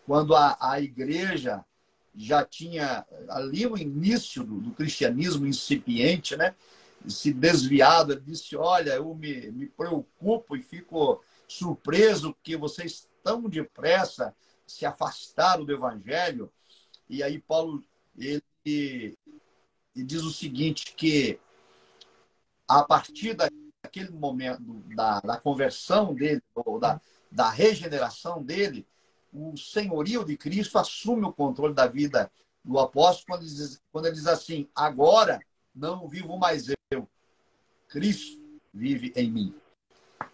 quando 0.05 0.35
a, 0.35 0.55
a 0.59 0.79
igreja 0.79 1.65
já 2.15 2.43
tinha 2.43 3.05
ali 3.29 3.65
o 3.65 3.77
início 3.77 4.43
do, 4.43 4.59
do, 4.59 4.71
cristianismo 4.71 5.47
incipiente, 5.47 6.35
né? 6.35 6.53
Se 7.07 7.33
desviado, 7.33 8.13
ele 8.13 8.21
disse: 8.21 8.55
Olha, 8.55 8.91
eu 8.95 9.13
me, 9.13 9.51
me 9.51 9.67
preocupo 9.67 10.55
e 10.55 10.61
fico 10.61 11.23
surpreso 11.47 12.35
que 12.43 12.57
vocês 12.57 13.07
tão 13.23 13.43
depressa 13.43 14.35
se 14.65 14.85
afastaram 14.85 15.63
do 15.63 15.71
evangelho. 15.71 16.51
E 17.09 17.23
aí 17.23 17.39
Paulo 17.39 17.83
ele, 18.17 18.43
ele 18.65 19.17
diz 19.95 20.23
o 20.23 20.31
seguinte 20.31 20.93
que 20.95 21.39
a 22.67 22.83
partir 22.83 23.33
daquele 23.33 24.11
momento 24.11 24.61
da, 24.95 25.21
da 25.21 25.37
conversão 25.39 26.13
dele 26.13 26.43
ou 26.53 26.79
da, 26.79 26.99
da 27.31 27.49
regeneração 27.49 28.43
dele, 28.43 28.85
o 29.31 29.55
senhorio 29.55 30.25
de 30.25 30.35
Cristo 30.35 30.77
assume 30.77 31.25
o 31.25 31.33
controle 31.33 31.73
da 31.73 31.87
vida 31.87 32.29
do 32.63 32.79
apóstolo 32.79 33.27
quando 33.27 33.43
ele 33.43 33.55
diz, 33.55 33.81
quando 33.91 34.05
ele 34.07 34.15
diz 34.15 34.27
assim: 34.27 34.67
agora 34.75 35.39
não 35.73 36.07
vivo 36.07 36.37
mais 36.37 36.67
Cristo 37.87 38.41
vive 38.73 39.13
em 39.15 39.31
mim. 39.31 39.55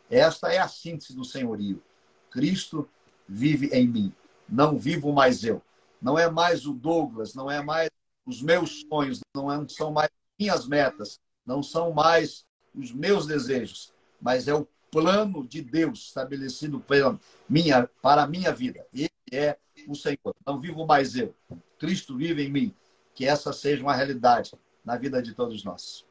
Esta 0.10 0.52
é 0.52 0.58
a 0.58 0.68
síntese 0.68 1.16
do 1.16 1.24
senhorio. 1.24 1.82
Cristo 2.30 2.90
vive 3.28 3.68
em 3.68 3.88
mim. 3.88 4.14
Não 4.48 4.78
vivo 4.78 5.12
mais 5.14 5.44
eu. 5.44 5.62
Não 6.02 6.18
é 6.18 6.30
mais 6.30 6.66
o 6.66 6.74
Douglas, 6.74 7.34
não 7.34 7.50
é 7.50 7.62
mais 7.62 7.90
os 8.26 8.42
meus 8.42 8.82
sonhos, 8.82 9.20
não 9.34 9.52
é, 9.52 9.68
são 9.68 9.92
mais 9.92 10.10
minhas 10.40 10.68
metas, 10.68 11.20
não 11.46 11.62
são 11.62 11.94
mais 11.94 12.46
os 12.74 12.92
meus 12.92 13.26
desejos, 13.26 13.94
mas 14.20 14.48
é 14.48 14.54
o 14.54 14.68
plano 14.92 15.48
de 15.48 15.62
Deus 15.62 16.00
estabelecido 16.08 16.80
para, 16.80 17.18
minha, 17.50 17.90
para 18.02 18.24
a 18.24 18.28
minha 18.28 18.52
vida. 18.54 18.86
Ele 18.94 19.10
é 19.32 19.58
o 19.88 19.96
Senhor. 19.96 20.36
Não 20.46 20.60
vivo 20.60 20.86
mais 20.86 21.16
eu. 21.16 21.34
Cristo 21.80 22.16
vive 22.16 22.44
em 22.44 22.52
mim. 22.52 22.76
Que 23.16 23.26
essa 23.26 23.54
seja 23.54 23.84
uma 23.84 23.96
realidade 23.96 24.54
na 24.84 24.98
vida 24.98 25.22
de 25.22 25.34
todos 25.34 25.64
nós. 25.64 26.06